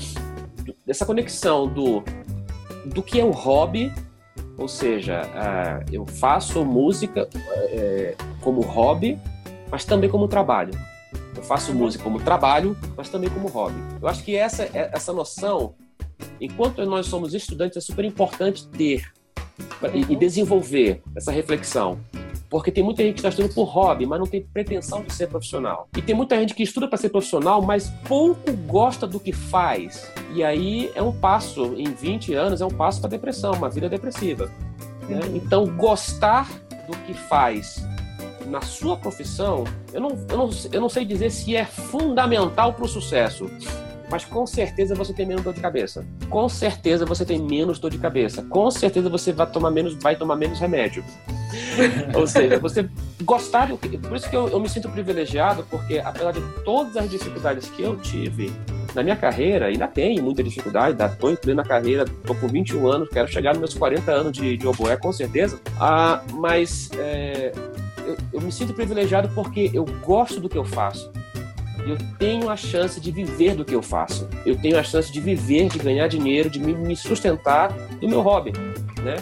[0.86, 2.05] essa conexão do,
[2.84, 3.90] do que é o hobby,
[4.59, 7.28] ou seja, ah, eu faço música
[7.70, 9.18] é, como hobby,
[9.70, 10.72] mas também como trabalho.
[11.34, 13.76] Eu faço música como trabalho, mas também como hobby.
[14.01, 15.74] Eu acho que essa, essa noção,
[16.40, 19.11] enquanto nós somos estudantes, é super importante ter
[19.92, 21.99] e, e desenvolver essa reflexão.
[22.55, 25.26] Porque tem muita gente que está estudando por hobby, mas não tem pretensão de ser
[25.26, 25.88] profissional.
[25.96, 30.09] E tem muita gente que estuda para ser profissional, mas pouco gosta do que faz.
[30.32, 33.88] E aí é um passo, em 20 anos, é um passo para depressão, uma vida
[33.88, 34.52] depressiva.
[35.09, 35.18] Né?
[35.34, 36.48] Então, gostar
[36.86, 37.84] do que faz
[38.46, 42.84] na sua profissão, eu não, eu não, eu não sei dizer se é fundamental para
[42.84, 43.50] o sucesso,
[44.15, 46.07] mas com certeza você tem menos dor de cabeça.
[46.31, 48.45] Com certeza você tem menos dor de cabeça.
[48.45, 51.05] Com certeza você vai tomar menos, vai tomar menos remédio.
[52.15, 52.89] Ou seja, você
[53.25, 53.99] gostar do que.
[53.99, 57.83] Por isso que eu, eu me sinto privilegiado, porque apesar de todas as dificuldades que
[57.83, 58.53] eu tive
[58.95, 63.09] na minha carreira, ainda tenho muita dificuldade, estou em plena carreira, estou com 21 anos,
[63.09, 65.59] quero chegar nos meus 40 anos de, de oboé, com certeza.
[65.81, 67.51] Ah, mas é,
[68.07, 71.11] eu, eu me sinto privilegiado porque eu gosto do que eu faço
[71.87, 74.28] eu tenho a chance de viver do que eu faço.
[74.45, 78.53] Eu tenho a chance de viver, de ganhar dinheiro, de me sustentar do meu hobby.
[79.05, 79.16] Né?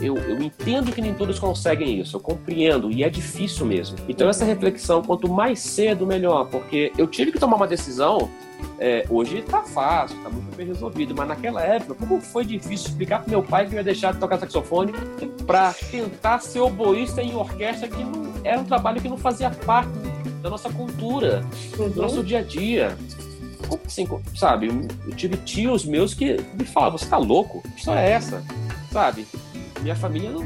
[0.00, 3.98] Eu, eu entendo que nem todos conseguem isso, eu compreendo, e é difícil mesmo.
[4.08, 8.30] Então, essa reflexão, quanto mais cedo, melhor, porque eu tive que tomar uma decisão.
[8.78, 13.20] É, hoje tá fácil, tá muito bem resolvido, mas naquela época, como foi difícil explicar
[13.20, 14.92] pro meu pai que eu ia deixar de tocar saxofone
[15.46, 19.90] para tentar ser oboísta em orquestra que não era um trabalho que não fazia parte
[20.42, 21.44] da nossa cultura,
[21.78, 21.90] uhum.
[21.90, 22.96] do nosso dia a dia.
[23.68, 24.68] Como assim, sabe?
[25.06, 27.62] Eu tive tios meus que me falavam, você tá louco?
[27.62, 28.42] Que história é essa?
[28.90, 29.26] Sabe?
[29.80, 30.44] Minha família não.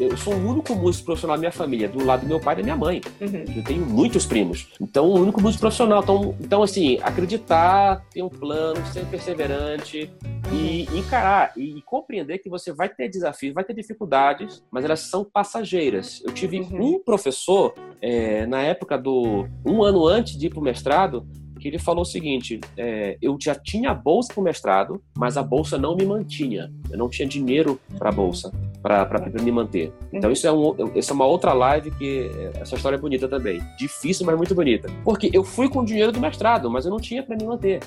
[0.00, 2.56] Eu sou o único músico profissional da minha família, do lado do meu pai e
[2.58, 3.02] da minha mãe.
[3.20, 3.44] Uhum.
[3.56, 4.68] Eu tenho muitos primos.
[4.80, 6.02] Então, o único músico profissional.
[6.02, 10.10] Então, então, assim, acreditar, ter um plano, ser perseverante
[10.50, 15.24] e encarar e, compreender que você vai ter desafios, vai ter dificuldades, mas elas são
[15.24, 16.22] passageiras.
[16.24, 16.94] Eu tive uhum.
[16.94, 19.46] um professor, é, na época do.
[19.64, 21.26] um ano antes de ir para o mestrado,
[21.66, 25.36] que ele falou o seguinte: é, eu já tinha a bolsa para o mestrado, mas
[25.36, 26.72] a bolsa não me mantinha.
[26.90, 29.92] Eu não tinha dinheiro para a bolsa, para me manter.
[30.12, 33.26] Então, isso é, um, isso é uma outra live que é, essa história é bonita
[33.26, 33.60] também.
[33.76, 34.88] Difícil, mas muito bonita.
[35.04, 37.80] Porque eu fui com o dinheiro do mestrado, mas eu não tinha para me manter.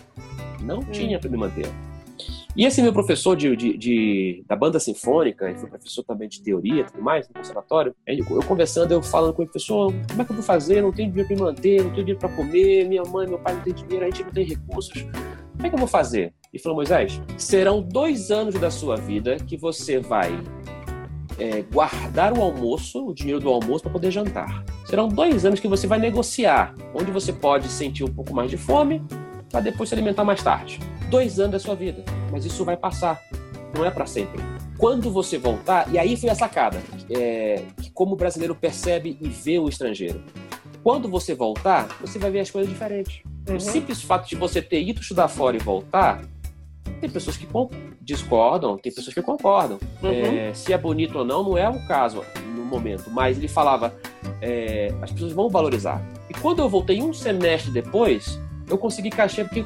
[0.62, 1.68] Não tinha para me manter.
[2.60, 6.42] E esse meu professor de, de, de, da banda sinfônica, ele foi professor também de
[6.44, 10.26] teoria e tudo mais, no conservatório, eu conversando, eu falando com ele, professor, como é
[10.26, 10.82] que eu vou fazer?
[10.82, 13.54] Não tenho dinheiro para me manter, não tenho dinheiro para comer, minha mãe, meu pai
[13.54, 15.04] não tem dinheiro, a gente não tem recursos.
[15.04, 16.34] Como é que eu vou fazer?
[16.54, 20.32] e falou: Moisés, serão dois anos da sua vida que você vai
[21.38, 24.64] é, guardar o almoço, o dinheiro do almoço, para poder jantar.
[24.86, 28.58] Serão dois anos que você vai negociar, onde você pode sentir um pouco mais de
[28.58, 29.02] fome,
[29.52, 30.80] para depois se alimentar mais tarde.
[31.10, 33.22] Dois anos da sua vida, mas isso vai passar,
[33.76, 34.42] não é para sempre.
[34.78, 39.60] Quando você voltar, e aí foi a sacada, é, como o brasileiro percebe e vê
[39.60, 40.24] o estrangeiro.
[40.82, 43.22] Quando você voltar, você vai ver as coisas diferentes.
[43.48, 43.58] Uhum.
[43.58, 46.22] O simples fato de você ter ido estudar fora e voltar,
[47.02, 47.48] tem pessoas que
[48.02, 49.80] discordam, tem pessoas que concordam.
[50.02, 50.10] Uhum.
[50.10, 52.24] É, se é bonito ou não, não é o caso
[52.56, 53.10] no momento.
[53.10, 53.94] Mas ele falava,
[54.42, 56.02] é, as pessoas vão valorizar.
[56.30, 58.40] E quando eu voltei um semestre depois,
[58.70, 59.66] eu consegui cachê porque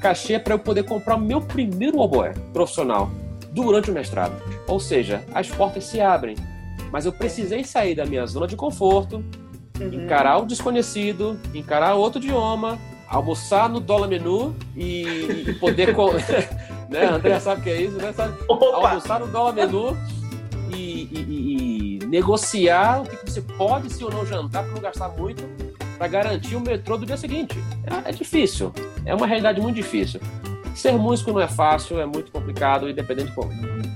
[0.00, 3.10] cachê para eu poder comprar o meu primeiro oboé profissional
[3.52, 4.34] durante o mestrado.
[4.66, 6.36] Ou seja, as portas se abrem.
[6.90, 9.24] Mas eu precisei sair da minha zona de conforto,
[9.80, 10.04] uhum.
[10.04, 12.78] encarar o desconhecido, encarar outro idioma,
[13.08, 15.02] almoçar no dólar menu e,
[15.48, 15.94] e poder.
[16.90, 17.06] né?
[17.06, 18.12] André sabe o que é isso, né?
[18.12, 18.36] Sabe?
[18.48, 19.96] Almoçar no dólar menu
[20.72, 25.08] e, e, e, negociar o que você pode, se ou não jantar, para não gastar
[25.10, 25.44] muito,
[25.96, 27.56] para garantir o metrô do dia seguinte.
[27.86, 28.72] É, é difícil.
[29.04, 30.20] É uma realidade muito difícil.
[30.74, 33.32] Ser músico não é fácil, é muito complicado, independente,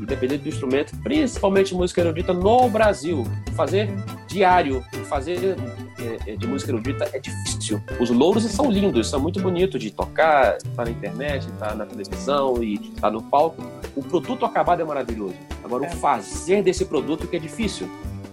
[0.00, 3.24] independente do instrumento, principalmente música erudita no Brasil.
[3.56, 3.90] Fazer
[4.28, 5.56] diário, fazer
[5.98, 7.82] é, é, de música erudita é difícil.
[7.98, 11.74] Os louros são lindos, são muito bonitos de tocar, estar tá na internet, estar tá
[11.74, 13.60] na televisão e estar tá no palco.
[13.96, 15.34] O produto acabado é maravilhoso.
[15.64, 15.88] Agora, é.
[15.88, 17.90] o fazer desse produto que é difícil.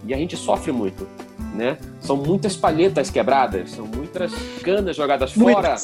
[0.08, 1.08] E a gente sofre muito.
[1.54, 1.78] Né?
[2.02, 5.76] São muitas palhetas quebradas, são muitas canas jogadas fora.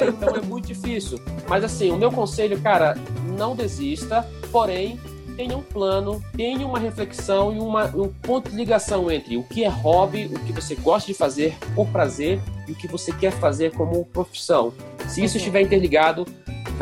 [0.00, 1.20] é, então é muito difícil.
[1.48, 2.96] Mas assim, o meu conselho, cara,
[3.38, 4.98] não desista, porém
[5.36, 9.64] tenha um plano, tenha uma reflexão e uma, um ponto de ligação entre o que
[9.64, 13.32] é hobby, o que você gosta de fazer por prazer e o que você quer
[13.32, 14.72] fazer como profissão.
[15.08, 16.26] Se isso estiver interligado,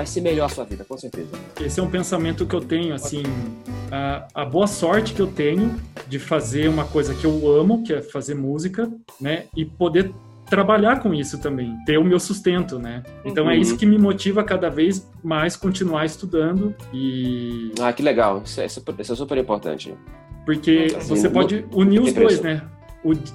[0.01, 1.29] vai ser melhor a sua vida, com certeza.
[1.61, 3.23] Esse é um pensamento que eu tenho, assim,
[3.93, 5.79] a, a, boa sorte que eu tenho
[6.09, 8.91] de fazer uma coisa que eu amo, que é fazer música,
[9.21, 10.11] né, e poder
[10.47, 13.05] trabalhar com isso também, ter o meu sustento, né?
[13.25, 13.51] Então uhum.
[13.51, 17.71] é isso que me motiva cada vez mais continuar estudando e...
[17.79, 19.95] Ah, que legal, isso é, super, isso é super importante.
[20.47, 22.63] Porque assim, você pode unir os dois, né?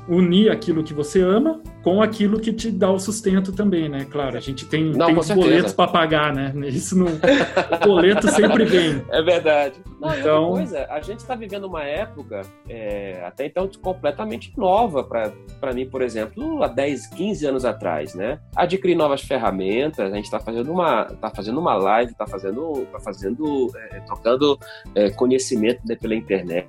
[0.07, 4.05] Unir aquilo que você ama com aquilo que te dá o sustento também, né?
[4.09, 6.53] Claro, a gente tem, não, tem os boletos para pagar, né?
[6.68, 7.07] Isso não.
[7.07, 9.03] o boleto sempre vem.
[9.09, 9.76] É verdade.
[9.99, 10.51] Não, então...
[10.51, 16.01] coisa, a gente está vivendo uma época, é, até então, completamente nova para mim, por
[16.01, 18.39] exemplo, há 10, 15 anos atrás, né?
[18.55, 22.99] Adquirir novas ferramentas, a gente está fazendo uma, tá fazendo uma live, está fazendo, tá
[22.99, 24.59] fazendo, é, trocando
[24.93, 26.68] é, conhecimento né, pela internet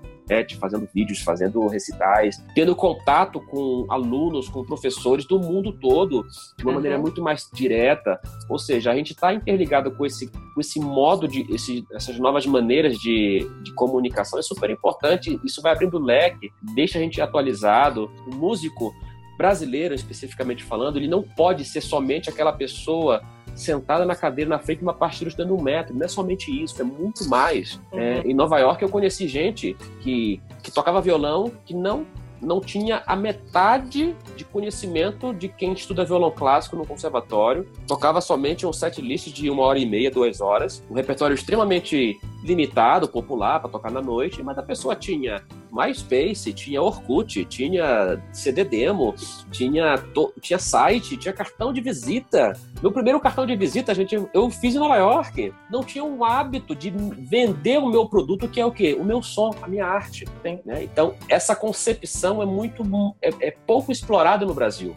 [0.59, 6.70] fazendo vídeos, fazendo recitais, tendo contato com alunos, com professores do mundo todo de uma
[6.70, 6.74] uhum.
[6.77, 8.20] maneira muito mais direta.
[8.49, 12.47] Ou seja, a gente está interligado com esse, com esse modo de esse, essas novas
[12.47, 15.39] maneiras de, de comunicação é super importante.
[15.45, 18.11] Isso vai abrindo leque, deixa a gente atualizado.
[18.27, 18.93] O músico
[19.37, 23.22] brasileiro, especificamente falando, ele não pode ser somente aquela pessoa
[23.55, 25.99] sentada na cadeira na frente de uma partitura estudando um método.
[25.99, 27.80] Não é somente isso, é muito mais.
[27.91, 27.99] Uhum.
[27.99, 32.07] É, em Nova York eu conheci gente que, que tocava violão que não
[32.41, 37.66] não tinha a metade de conhecimento de quem estuda violão clássico no conservatório.
[37.87, 40.84] Tocava somente um set list de uma hora e meia, duas horas.
[40.91, 44.43] Um repertório extremamente limitado, popular, para tocar na noite.
[44.43, 45.43] Mas a pessoa tinha
[45.77, 49.14] MySpace, tinha Orkut, tinha CD demo,
[49.51, 50.03] tinha,
[50.41, 52.53] tinha site, tinha cartão de visita.
[52.83, 55.53] Meu primeiro cartão de visita, gente, eu fiz em Nova York.
[55.70, 58.97] Não tinha um hábito de vender o meu produto, que é o quê?
[58.99, 60.24] O meu som, a minha arte.
[60.43, 60.83] Né?
[60.83, 62.83] Então, essa concepção é muito
[63.20, 64.95] é, é pouco explorada no Brasil.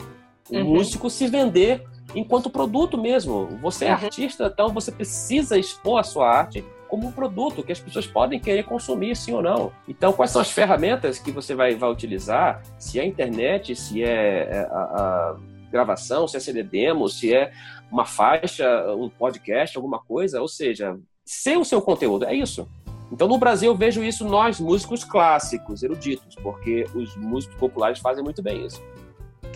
[0.49, 0.63] O uhum.
[0.63, 1.83] músico se vender
[2.15, 3.47] enquanto produto mesmo.
[3.61, 3.93] Você é uhum.
[3.95, 8.39] artista, então você precisa expor a sua arte como um produto que as pessoas podem
[8.39, 9.71] querer consumir, sim ou não.
[9.87, 12.63] Então, quais são as ferramentas que você vai, vai utilizar?
[12.79, 15.37] Se é internet, se é, é a, a
[15.71, 17.51] gravação, se é CD demo, se é
[17.91, 22.67] uma faixa, um podcast, alguma coisa, ou seja, ser o seu conteúdo, é isso.
[23.11, 28.23] Então, no Brasil, eu vejo isso nós, músicos clássicos, eruditos, porque os músicos populares fazem
[28.23, 28.81] muito bem isso.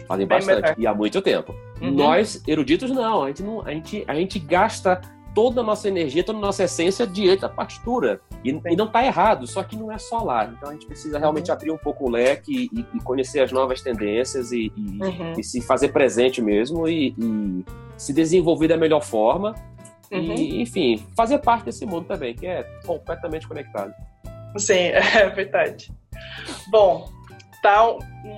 [0.07, 1.55] Fazem bastante, e há muito tempo.
[1.81, 1.91] Uhum.
[1.91, 3.23] Nós, eruditos, não.
[3.23, 5.01] A gente, não, a gente, a gente gasta
[5.33, 8.21] toda a nossa energia, toda a nossa essência diante da partitura.
[8.43, 10.45] E, e não está errado, só que não é só lá.
[10.45, 11.55] Então a gente precisa realmente uhum.
[11.55, 15.33] abrir um pouco o leque e, e conhecer as novas tendências e, e, uhum.
[15.37, 17.15] e se fazer presente mesmo e,
[17.97, 19.55] se desenvolver da melhor forma.
[20.11, 20.33] Uhum.
[20.35, 23.93] E, enfim, fazer parte desse mundo também, que é completamente conectado.
[24.57, 25.91] Sim, é verdade.
[26.69, 27.09] Bom,
[27.63, 27.81] Tá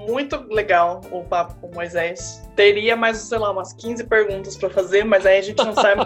[0.08, 2.48] muito legal o papo com o Moisés.
[2.56, 6.02] Teria mais, sei lá, umas 15 perguntas para fazer, mas aí a gente não sabe.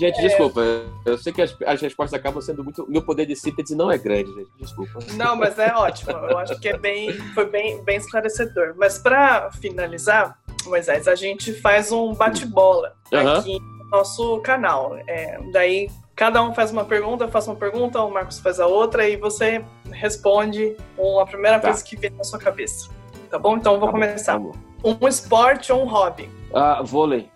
[0.00, 0.22] gente, é...
[0.22, 0.60] desculpa.
[1.04, 2.84] Eu sei que as, as, respostas acabam sendo muito.
[2.90, 4.50] Meu poder de síntese não é grande, gente.
[4.58, 4.98] Desculpa.
[5.14, 6.10] Não, mas é ótimo.
[6.10, 8.74] Eu acho que é bem, foi bem, bem esclarecedor.
[8.76, 13.34] Mas para finalizar, Moisés, a gente faz um bate-bola uhum.
[13.34, 14.96] aqui no nosso canal.
[15.06, 18.66] É, daí cada um faz uma pergunta, eu faço uma pergunta, o Marcos faz a
[18.66, 19.62] outra e você
[19.92, 20.74] responde
[21.20, 21.68] a primeira tá.
[21.68, 22.88] coisa que vem na sua cabeça.
[23.30, 23.58] Tá bom?
[23.58, 24.38] Então eu vou tá começar.
[24.38, 26.28] Bom, tá um esporte ou um hobby?
[26.50, 27.28] Uh, vôlei.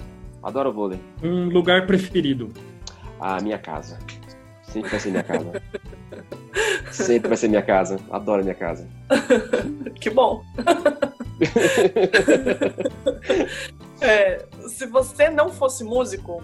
[0.43, 0.99] Adoro vôlei.
[1.23, 2.49] Um lugar preferido?
[3.21, 3.99] A minha casa.
[4.63, 5.63] Sempre vai ser minha casa.
[6.91, 8.01] Sempre vai ser minha casa.
[8.11, 8.89] Adoro minha casa.
[10.01, 10.43] que bom.
[14.01, 16.43] é, se você não fosse músico,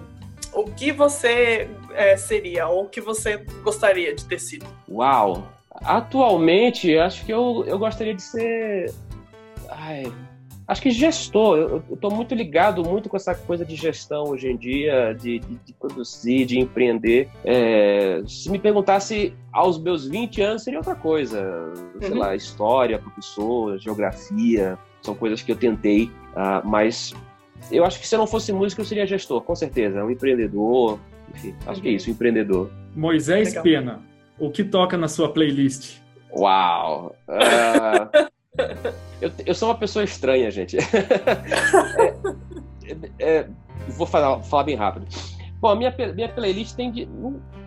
[0.57, 4.67] o que você é, seria ou o que você gostaria de ter sido?
[4.89, 5.47] Uau!
[5.71, 8.91] Atualmente, acho que eu, eu gostaria de ser.
[9.69, 10.11] Ai,
[10.67, 11.59] acho que gestor.
[11.59, 15.57] Eu estou muito ligado muito com essa coisa de gestão hoje em dia, de, de,
[15.57, 17.29] de produzir, de empreender.
[17.45, 21.71] É, se me perguntasse aos meus 20 anos, seria outra coisa.
[22.01, 22.19] Sei uhum.
[22.19, 24.79] lá, história, professor, geografia.
[25.03, 27.15] São coisas que eu tentei, uh, mas
[27.71, 30.05] eu acho que se eu não fosse músico, eu seria gestor, com certeza.
[30.05, 30.99] Um empreendedor,
[31.35, 32.71] enfim, acho que é isso, um empreendedor.
[32.95, 33.63] Moisés Legal.
[33.63, 34.03] Pena,
[34.39, 35.99] o que toca na sua playlist?
[36.33, 37.15] Uau!
[37.29, 38.31] Uh,
[39.21, 40.77] eu, eu sou uma pessoa estranha, gente.
[42.85, 43.49] é, é,
[43.89, 45.07] vou falar, falar bem rápido.
[45.61, 47.09] Bom, a minha, minha playlist tem de.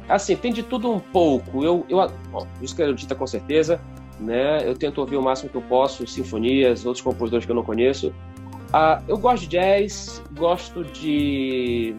[0.08, 1.64] Assim, tem de tudo um pouco.
[1.64, 1.98] Eu, eu,
[2.32, 3.80] bom, música erudita com certeza,
[4.20, 4.68] né?
[4.68, 8.14] Eu tento ouvir o máximo que eu posso, sinfonias, outros compositores que eu não conheço.
[8.70, 11.96] Uh, eu gosto de jazz, gosto de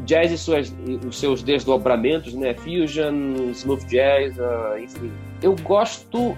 [0.00, 0.74] jazz e suas,
[1.06, 2.54] os seus desdobramentos, né?
[2.54, 5.12] Fusion, smooth jazz, uh, enfim.
[5.42, 6.36] Eu gosto.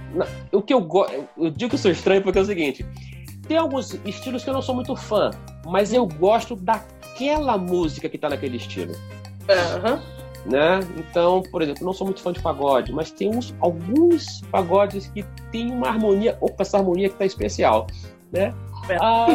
[0.51, 1.15] O que eu gosto.
[1.37, 2.85] Eu digo que eu sou estranho porque é o seguinte:
[3.47, 5.31] tem alguns estilos que eu não sou muito fã,
[5.65, 8.93] mas eu gosto daquela música que está naquele estilo.
[9.49, 10.19] Uhum.
[10.51, 10.81] Né?
[10.97, 15.23] Então, por exemplo, não sou muito fã de pagode, mas tem uns, alguns pagodes que
[15.51, 17.87] tem uma harmonia, opa, essa harmonia que está especial,
[18.33, 18.55] né?
[19.01, 19.27] Ah,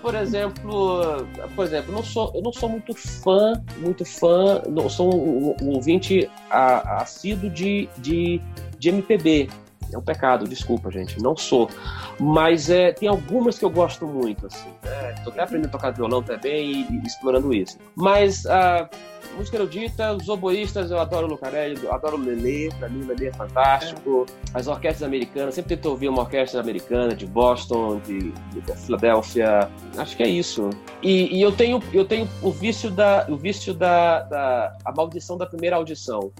[0.00, 5.14] por exemplo, por exemplo, não sou, eu não sou muito fã, muito fã, não sou
[5.14, 8.40] um, um ouvinte assíduo de, de,
[8.78, 9.48] de MPB.
[9.94, 11.70] É um pecado, desculpa, gente, não sou.
[12.18, 14.68] Mas é, tem algumas que eu gosto muito, assim.
[14.82, 15.14] Né?
[15.22, 17.78] Tô até aprendendo a tocar violão também e, e explorando isso.
[17.94, 18.88] Mas ah,
[19.36, 23.28] música erudita, os oboístas, eu adoro o Lucarelli, adoro o Lelê, pra mim o Lelê
[23.28, 24.26] é fantástico.
[24.52, 24.58] É.
[24.58, 29.68] As orquestras americanas, sempre tento ouvir uma orquestra americana de Boston, de, de Filadélfia.
[29.96, 30.70] Acho que é isso.
[31.02, 35.36] E, e, eu tenho eu tenho o vício da o vício da, da a maldição
[35.36, 36.32] da primeira audição.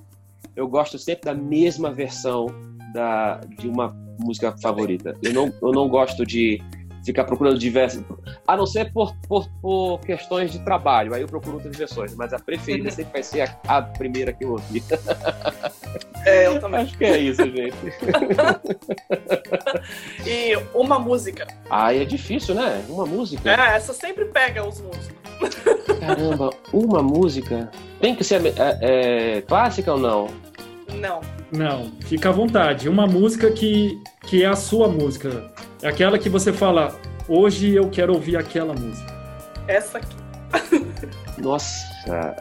[0.56, 2.46] Eu gosto sempre da mesma versão
[2.94, 5.14] da de uma música favorita.
[5.22, 6.62] Eu não eu não gosto de
[7.04, 8.02] ficar procurando diversas.
[8.48, 12.32] A não ser por, por, por, questões de trabalho, aí eu procuro outras versões, mas
[12.32, 14.82] a preferida sempre vai ser a, a primeira que eu ouvi.
[16.26, 16.80] É, eu também.
[16.80, 17.76] Acho que é isso, gente.
[20.26, 21.46] e uma música.
[21.68, 22.82] Ah, é difícil, né?
[22.88, 23.50] Uma música.
[23.50, 25.14] É, essa sempre pega os músicos.
[26.00, 27.70] Caramba, uma música.
[28.00, 30.28] Tem que ser é, é, clássica ou não?
[31.00, 31.20] Não.
[31.52, 32.88] Não, fica à vontade.
[32.88, 35.52] Uma música que, que é a sua música.
[35.82, 39.12] É aquela que você fala, hoje eu quero ouvir aquela música.
[39.68, 40.16] Essa aqui.
[41.38, 42.34] Nossa.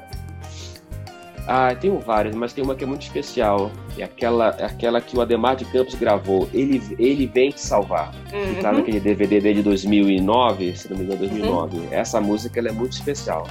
[1.46, 3.70] Ah, tenho várias, mas tem uma que é muito especial.
[3.98, 6.50] É aquela, é aquela que o Ademar de Campos gravou.
[6.54, 8.14] Ele, ele vem te salvar.
[8.32, 8.56] Uhum.
[8.56, 11.78] Que tá naquele DVD dele de 2009, se não me engano, 2009.
[11.78, 11.88] Uhum.
[11.92, 13.46] Essa música ela é muito especial.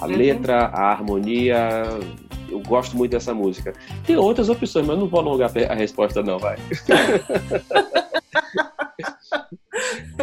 [0.00, 0.16] A uhum.
[0.16, 1.84] letra, a harmonia,
[2.48, 3.72] eu gosto muito dessa música.
[4.06, 6.56] Tem outras opções, mas não vou alongar a resposta não, vai.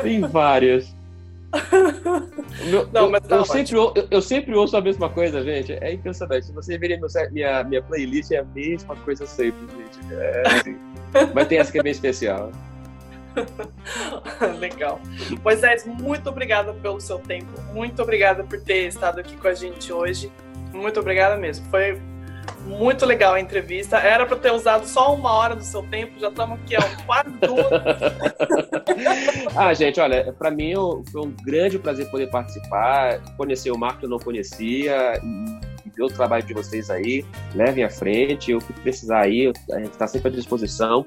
[0.01, 0.95] Tem várias.
[2.69, 5.73] Meu, não, eu, tá eu, sempre, eu, eu, sempre ouço a mesma coisa, gente.
[5.73, 6.47] É impressionante.
[6.47, 6.99] Se você ver
[7.31, 10.13] minha, minha playlist, é a mesma coisa sempre, gente.
[10.13, 10.77] É, assim.
[11.33, 12.51] Mas tem essa que é bem especial.
[14.59, 14.99] Legal.
[15.43, 17.47] Moisés, muito obrigada pelo seu tempo.
[17.73, 20.31] Muito obrigada por ter estado aqui com a gente hoje.
[20.73, 21.65] Muito obrigada mesmo.
[21.69, 21.99] Foi
[22.65, 23.97] muito legal a entrevista.
[23.97, 27.29] Era para ter usado só uma hora do seu tempo, já estamos aqui há quase
[27.29, 27.67] duas.
[29.55, 30.73] ah, gente, olha, para mim
[31.11, 35.13] foi um grande prazer poder participar, conhecer o Marco que eu não conhecia
[35.97, 37.25] ver o trabalho de vocês aí.
[37.55, 41.05] Levem à frente, o que precisar aí, a gente está sempre à disposição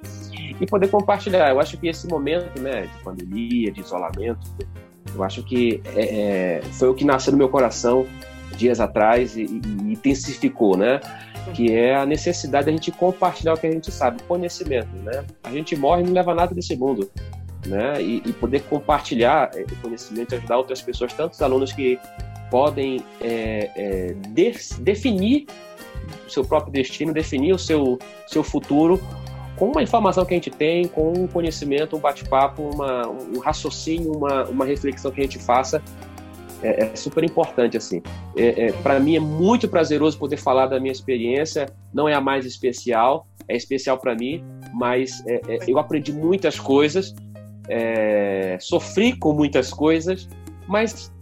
[0.60, 1.50] e poder compartilhar.
[1.50, 4.40] Eu acho que esse momento, né, de pandemia, de isolamento,
[5.14, 8.06] eu acho que é, é foi o que nasceu no meu coração
[8.56, 11.00] dias atrás e, e intensificou, né?
[11.54, 15.24] que é a necessidade da gente compartilhar o que a gente sabe, conhecimento, né?
[15.42, 17.10] A gente morre e não leva nada desse mundo,
[17.66, 18.00] né?
[18.00, 21.98] E, e poder compartilhar o conhecimento, ajudar outras pessoas, tantos alunos que
[22.50, 25.46] podem é, é, de, definir
[26.26, 29.00] o seu próprio destino, definir o seu, seu futuro
[29.60, 34.44] com uma informação que a gente tem, com um conhecimento, um bate-papo, um raciocínio, uma,
[34.44, 35.82] uma reflexão que a gente faça
[36.62, 38.02] é, é super importante assim.
[38.34, 41.66] É, é, para mim é muito prazeroso poder falar da minha experiência.
[41.92, 44.42] Não é a mais especial, é especial para mim,
[44.72, 47.14] mas é, é, eu aprendi muitas coisas,
[47.68, 50.26] é, sofri com muitas coisas,
[50.66, 51.12] mas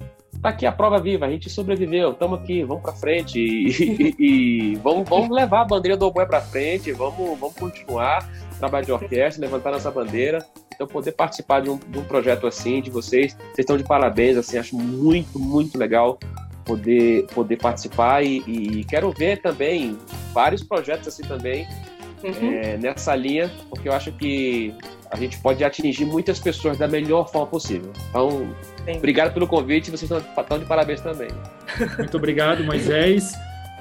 [0.43, 1.27] tá aqui a prova viva.
[1.27, 5.65] A gente sobreviveu, estamos aqui, vamos para frente e, e, e, vamos, vamos levar a
[5.65, 6.93] bandeira do oboé para frente.
[6.93, 10.45] Vamos, vamos continuar trabalho de orquestra, levantar nossa bandeira.
[10.75, 14.37] Então, poder participar de um, de um projeto assim, de vocês, vocês estão de parabéns,
[14.37, 16.19] assim, acho muito, muito legal
[16.65, 19.99] poder, poder participar e, e quero ver também
[20.33, 21.67] vários projetos assim também
[22.23, 22.53] uhum.
[22.53, 24.75] é, nessa linha, porque eu acho que
[25.11, 27.93] a gente pode atingir muitas pessoas da melhor forma possível.
[28.11, 28.55] Então,
[28.85, 28.97] Sim.
[28.99, 31.29] obrigado pelo convite, vocês estão, estão de parabéns também.
[31.99, 33.33] Muito obrigado, Moisés.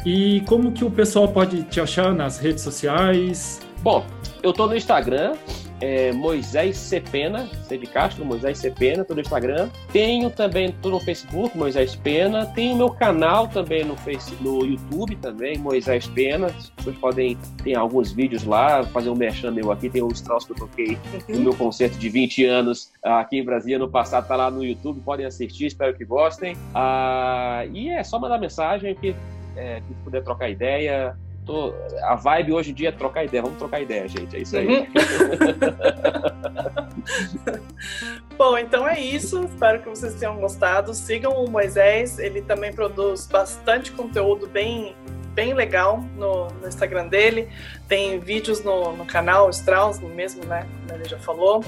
[0.06, 3.60] E como que o pessoal pode te achar nas redes sociais?
[3.82, 4.06] Bom,
[4.44, 5.36] eu estou no Instagram,
[5.80, 9.70] é Moisés Cepena, C de Castro, Moisés Cepena, tô no Instagram.
[9.92, 12.46] Tenho também, tô no Facebook, Moisés Pena.
[12.48, 16.48] Tenho meu canal também no, face, no YouTube também, Moisés Pena.
[16.76, 19.90] Pessoas podem, tem alguns vídeos lá, fazer um merchan meu aqui.
[19.90, 20.98] Tem um Strauss que eu toquei
[21.30, 21.36] uhum.
[21.36, 25.00] no meu concerto de 20 anos aqui em Brasília no passado, tá lá no YouTube,
[25.02, 26.58] podem assistir, espero que gostem.
[26.74, 29.16] Ah, e é só mandar mensagem que,
[29.56, 31.16] é, que puder trocar ideia,
[31.48, 31.74] tô,
[32.04, 33.42] a vibe hoje em dia é trocar ideia.
[33.42, 34.36] Vamos trocar ideia, gente.
[34.36, 34.68] É isso aí.
[34.68, 34.86] Uhum.
[38.38, 39.46] Bom, então é isso.
[39.46, 40.94] Espero que vocês tenham gostado.
[40.94, 42.20] Sigam o Moisés.
[42.20, 44.96] Ele também produz bastante conteúdo bem,
[45.34, 47.50] bem legal no, no Instagram dele.
[47.88, 50.68] Tem vídeos no, no canal Strauss mesmo, né?
[50.86, 51.64] Como ele já falou.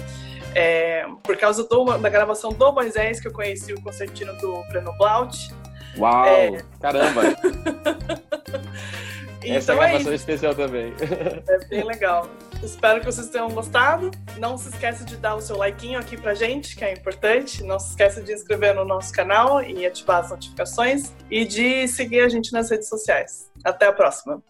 [0.54, 4.92] É, por causa do, da gravação do Moisés que eu conheci o concertino do Breno
[4.98, 5.54] Blaut.
[5.98, 6.26] Uau!
[6.26, 6.64] É...
[6.80, 7.22] Caramba!
[9.44, 10.94] Então é gravação é especial também.
[11.48, 12.30] É bem legal.
[12.62, 14.12] Espero que vocês tenham gostado.
[14.38, 17.64] Não se esqueça de dar o seu like aqui pra gente, que é importante.
[17.64, 21.14] Não se esqueça de inscrever no nosso canal e ativar as notificações.
[21.32, 23.50] E de seguir a gente nas redes sociais.
[23.64, 24.44] Até a próxima!